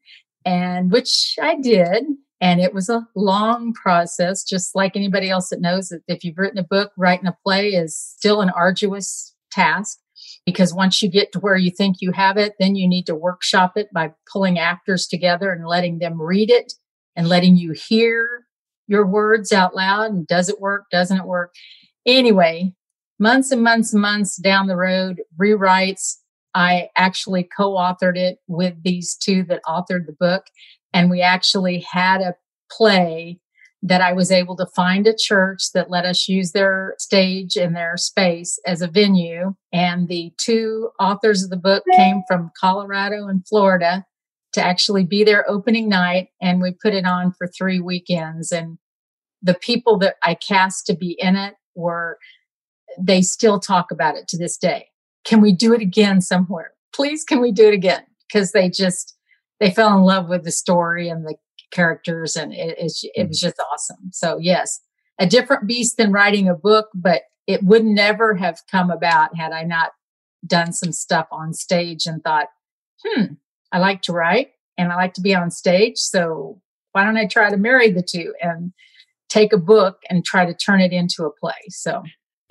And 0.45 0.91
which 0.91 1.37
I 1.41 1.57
did. 1.61 2.05
And 2.41 2.61
it 2.61 2.75
was 2.75 2.89
a 2.89 3.07
long 3.15 3.73
process, 3.73 4.43
just 4.43 4.75
like 4.75 4.97
anybody 4.97 5.31
else 5.31 5.51
that 5.51 5.61
knows 5.61 5.91
that 5.91 6.03
if 6.09 6.25
you've 6.25 6.39
written 6.39 6.59
a 6.59 6.65
book, 6.65 6.91
writing 6.97 7.29
a 7.29 7.37
play 7.45 7.69
is 7.69 7.97
still 7.97 8.41
an 8.41 8.51
arduous 8.51 9.33
task 9.53 9.99
because 10.45 10.75
once 10.75 11.03
you 11.03 11.09
get 11.09 11.31
to 11.33 11.39
where 11.39 11.57
you 11.57 11.71
think 11.71 11.99
you 12.01 12.13
have 12.13 12.37
it, 12.37 12.55
then 12.59 12.75
you 12.75 12.89
need 12.89 13.07
to 13.07 13.15
workshop 13.15 13.77
it 13.77 13.93
by 13.93 14.13
pulling 14.31 14.59
actors 14.59 15.07
together 15.07 15.53
and 15.53 15.67
letting 15.67 15.99
them 15.99 16.21
read 16.21 16.51
it 16.51 16.73
and 17.15 17.29
letting 17.29 17.57
you 17.57 17.73
hear 17.73 18.47
your 18.89 19.07
words 19.07 19.53
out 19.53 19.75
loud. 19.75 20.11
And 20.11 20.27
does 20.27 20.49
it 20.49 20.61
work? 20.61 20.87
Doesn't 20.91 21.19
it 21.19 21.27
work? 21.27 21.55
Anyway, 22.07 22.75
months 23.19 23.53
and 23.53 23.63
months 23.63 23.93
and 23.93 24.03
months 24.03 24.37
down 24.37 24.67
the 24.67 24.77
road, 24.77 25.23
rewrites. 25.41 26.17
I 26.55 26.89
actually 26.97 27.45
co 27.45 27.73
authored 27.73 28.17
it 28.17 28.39
with 28.47 28.83
these 28.83 29.15
two 29.15 29.43
that 29.45 29.63
authored 29.67 30.07
the 30.07 30.17
book. 30.19 30.45
And 30.93 31.11
we 31.11 31.23
actually 31.23 31.81
had 31.91 32.21
a 32.21 32.35
play 32.71 33.41
that 33.83 34.01
I 34.01 34.13
was 34.13 34.31
able 34.31 34.57
to 34.57 34.67
find 34.67 35.07
a 35.07 35.17
church 35.17 35.73
that 35.75 35.91
let 35.91 36.05
us 36.05 36.29
use 36.29 36.53
their 36.53 36.95
stage 36.99 37.57
and 37.57 37.75
their 37.75 37.97
space 37.97 38.59
as 38.65 38.81
a 38.81 38.87
venue. 38.87 39.55
And 39.73 40.09
the 40.09 40.33
two 40.39 40.91
authors 41.01 41.43
of 41.43 41.51
the 41.51 41.57
book 41.57 41.83
came 41.95 42.23
from 42.29 42.53
Colorado 42.59 43.27
and 43.27 43.47
Florida 43.47 44.07
to 44.53 44.63
actually 44.63 45.05
be 45.05 45.25
there 45.25 45.51
opening 45.51 45.89
night. 45.89 46.29
And 46.41 46.63
we 46.63 46.73
put 46.73 46.95
it 46.95 47.07
on 47.07 47.33
for 47.33 47.49
three 47.49 47.81
weekends. 47.81 48.53
And 48.53 48.79
the 49.43 49.55
people 49.55 49.99
that 49.99 50.15
I 50.23 50.35
cast 50.35 50.87
to 50.87 50.95
be 50.95 51.17
in 51.19 51.35
it 51.35 51.55
were, 51.75 52.19
they 53.01 53.23
still 53.23 53.59
talk 53.59 53.91
about 53.91 54.15
it 54.15 54.29
to 54.29 54.39
this 54.39 54.57
day. 54.57 54.92
Can 55.25 55.41
we 55.41 55.53
do 55.53 55.73
it 55.73 55.81
again 55.81 56.21
somewhere? 56.21 56.73
Please, 56.95 57.25
can 57.25 57.41
we 57.41 57.53
do 57.53 57.69
it 57.69 57.75
again? 57.75 58.03
Because 58.29 58.53
they 58.53 58.69
just, 58.69 59.17
they 59.61 59.71
fell 59.71 59.97
in 59.97 60.05
love 60.05 60.29
with 60.29 60.45
the 60.45 60.51
story 60.51 61.09
and 61.09 61.25
the 61.25 61.37
characters 61.73 62.37
and 62.37 62.53
it, 62.53 62.77
it, 62.79 62.93
it 63.15 63.29
was 63.29 63.39
mm-hmm. 63.39 63.47
just 63.47 63.57
awesome. 63.73 64.11
So 64.13 64.39
yes, 64.39 64.81
a 65.19 65.27
different 65.27 65.67
beast 65.67 65.97
than 65.97 66.13
writing 66.13 66.49
a 66.49 66.55
book, 66.55 66.89
but 66.95 67.23
it 67.47 67.63
would 67.63 67.85
never 67.85 68.35
have 68.35 68.61
come 68.71 68.91
about 68.91 69.37
had 69.37 69.53
I 69.53 69.65
not 69.65 69.93
done 70.47 70.73
some 70.73 70.93
stuff 70.93 71.27
on 71.31 71.53
stage 71.53 72.07
and 72.07 72.23
thought, 72.23 72.49
hmm, 73.05 73.35
I 73.73 73.79
like 73.79 74.03
to 74.03 74.13
write 74.13 74.51
and 74.79 74.93
I 74.93 74.97
like 74.97 75.15
to 75.15 75.21
be 75.21 75.35
on 75.35 75.51
stage. 75.51 75.97
So 75.97 76.61
why 76.93 77.05
don't 77.05 77.17
I 77.17 77.27
try 77.27 77.51
to 77.51 77.57
marry 77.57 77.91
the 77.91 78.03
two 78.03 78.35
and 78.41 78.73
take 79.29 79.53
a 79.53 79.59
book 79.59 79.99
and 80.11 80.25
try 80.25 80.45
to 80.45 80.55
turn 80.55 80.81
it 80.81 80.93
into 80.93 81.25
a 81.25 81.33
play? 81.33 81.55
So 81.69 82.03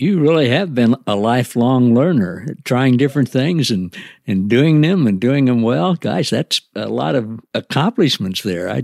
you 0.01 0.19
really 0.19 0.49
have 0.49 0.73
been 0.73 0.95
a 1.05 1.15
lifelong 1.15 1.93
learner, 1.93 2.47
trying 2.63 2.97
different 2.97 3.29
things 3.29 3.69
and, 3.69 3.95
and 4.25 4.49
doing 4.49 4.81
them 4.81 5.05
and 5.05 5.21
doing 5.21 5.45
them 5.45 5.61
well. 5.61 5.93
Guys, 5.93 6.31
that's 6.31 6.59
a 6.75 6.87
lot 6.87 7.13
of 7.13 7.39
accomplishments 7.53 8.41
there. 8.41 8.67
I 8.67 8.83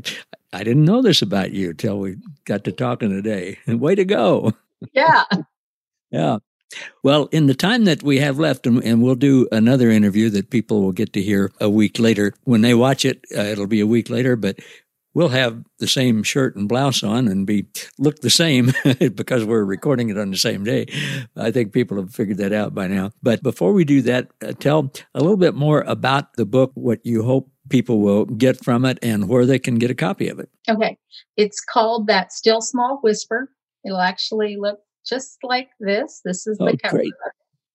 I 0.54 0.64
didn't 0.64 0.86
know 0.86 1.02
this 1.02 1.22
about 1.22 1.52
you 1.52 1.74
till 1.74 2.00
we 2.00 2.18
got 2.46 2.64
to 2.66 2.72
talking 2.72 3.10
today. 3.10 3.58
And 3.66 3.80
Way 3.82 3.96
to 3.96 4.06
go! 4.06 4.54
Yeah, 4.94 5.24
yeah. 6.12 6.38
Well, 7.02 7.26
in 7.32 7.48
the 7.48 7.56
time 7.56 7.86
that 7.86 8.04
we 8.04 8.20
have 8.20 8.38
left, 8.38 8.68
and, 8.68 8.84
and, 8.84 9.02
we'll 9.02 9.16
do 9.16 9.48
another 9.54 9.90
interview 9.90 10.30
that 10.32 10.50
people 10.50 10.82
will 10.82 10.92
get 10.92 11.14
to 11.14 11.22
hear 11.22 11.50
a 11.62 11.70
week 11.70 11.98
later. 11.98 12.34
When 12.44 12.62
they 12.62 12.74
watch 12.74 13.06
it, 13.06 13.26
uh, 13.36 13.42
it'll 13.42 13.68
be 13.68 13.80
a 13.80 13.88
week 13.88 14.10
later, 14.10 14.36
but 14.36 14.60
we'll 15.18 15.30
have 15.30 15.64
the 15.80 15.88
same 15.88 16.22
shirt 16.22 16.56
and 16.56 16.70
blouse 16.70 17.02
on 17.02 17.28
and 17.28 17.48
be 17.48 17.66
look 17.98 18.20
the 18.20 18.30
same 18.30 18.72
because 19.16 19.44
we're 19.44 19.64
recording 19.64 20.10
it 20.10 20.18
on 20.18 20.30
the 20.30 20.38
same 20.38 20.64
day. 20.64 20.86
I 21.36 21.50
think 21.50 21.74
people 21.74 21.98
have 21.98 22.14
figured 22.14 22.38
that 22.38 22.54
out 22.54 22.76
by 22.76 22.86
now. 22.86 23.10
But 23.24 23.42
before 23.42 23.74
we 23.74 23.84
do 23.84 24.04
that, 24.04 24.30
uh, 24.46 24.54
tell 24.60 24.92
a 25.16 25.20
little 25.20 25.36
bit 25.36 25.56
more 25.56 25.82
about 25.88 26.36
the 26.36 26.46
book, 26.46 26.72
what 26.76 27.04
you 27.04 27.24
hope 27.24 27.50
people 27.68 28.00
will 28.00 28.26
get 28.26 28.64
from 28.64 28.86
it 28.86 29.00
and 29.02 29.28
where 29.28 29.48
they 29.48 29.58
can 29.58 29.80
get 29.80 29.90
a 29.90 29.96
copy 29.96 30.30
of 30.30 30.38
it. 30.38 30.50
Okay. 30.70 31.00
It's 31.36 31.62
called 31.62 32.06
That 32.06 32.32
Still 32.32 32.62
Small 32.62 33.00
Whisper. 33.02 33.50
It'll 33.84 34.00
actually 34.00 34.56
look 34.56 34.78
just 35.04 35.40
like 35.42 35.70
this. 35.80 36.22
This 36.26 36.46
is 36.46 36.60
the 36.60 36.66
oh, 36.66 36.78
cover. 36.84 36.98
Great. 36.98 37.14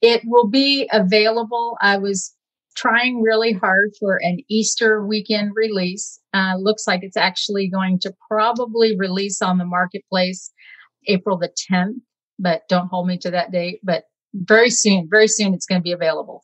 It 0.00 0.22
will 0.24 0.46
be 0.46 0.88
available. 0.92 1.76
I 1.81 1.98
was 1.98 2.37
trying 2.74 3.22
really 3.22 3.52
hard 3.52 3.90
for 3.98 4.16
an 4.16 4.38
Easter 4.48 5.04
weekend 5.04 5.52
release. 5.54 6.20
Uh, 6.35 6.54
looks 6.58 6.87
like 6.87 7.00
it's 7.02 7.16
actually 7.16 7.68
going 7.68 7.98
to 8.00 8.12
probably 8.28 8.96
release 8.96 9.42
on 9.42 9.58
the 9.58 9.64
marketplace 9.64 10.50
April 11.06 11.37
the 11.37 11.52
10th, 11.70 12.00
but 12.38 12.62
don't 12.68 12.88
hold 12.88 13.06
me 13.06 13.18
to 13.18 13.30
that 13.30 13.52
date. 13.52 13.80
But 13.82 14.04
very 14.35 14.70
soon, 14.70 15.08
very 15.11 15.28
soon, 15.28 15.54
it's 15.54 15.66
going 15.66 15.80
to 15.80 15.85
be 15.85 15.92
available. 15.92 16.42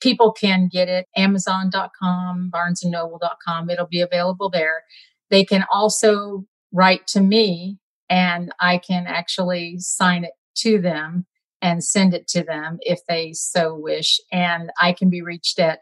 People 0.00 0.32
can 0.32 0.68
get 0.72 0.88
it 0.88 1.06
Amazon.com, 1.16 2.50
BarnesandNoble.com. 2.52 3.70
It'll 3.70 3.86
be 3.86 4.00
available 4.00 4.50
there. 4.50 4.82
They 5.28 5.44
can 5.44 5.64
also 5.72 6.44
write 6.72 7.06
to 7.08 7.20
me 7.20 7.78
and 8.08 8.52
I 8.60 8.78
can 8.78 9.06
actually 9.06 9.76
sign 9.78 10.24
it 10.24 10.32
to 10.56 10.80
them 10.80 11.26
and 11.62 11.84
send 11.84 12.14
it 12.14 12.26
to 12.28 12.42
them 12.42 12.78
if 12.80 13.00
they 13.08 13.32
so 13.32 13.74
wish. 13.74 14.20
And 14.32 14.70
I 14.80 14.92
can 14.92 15.10
be 15.10 15.22
reached 15.22 15.58
at 15.58 15.80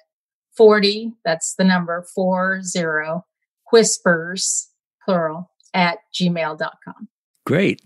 40, 0.57 1.13
that's 1.25 1.55
the 1.55 1.65
number 1.65 2.05
40 2.15 3.23
whispers, 3.71 4.69
plural, 5.05 5.51
at 5.73 5.99
gmail.com. 6.13 7.09
Great. 7.47 7.81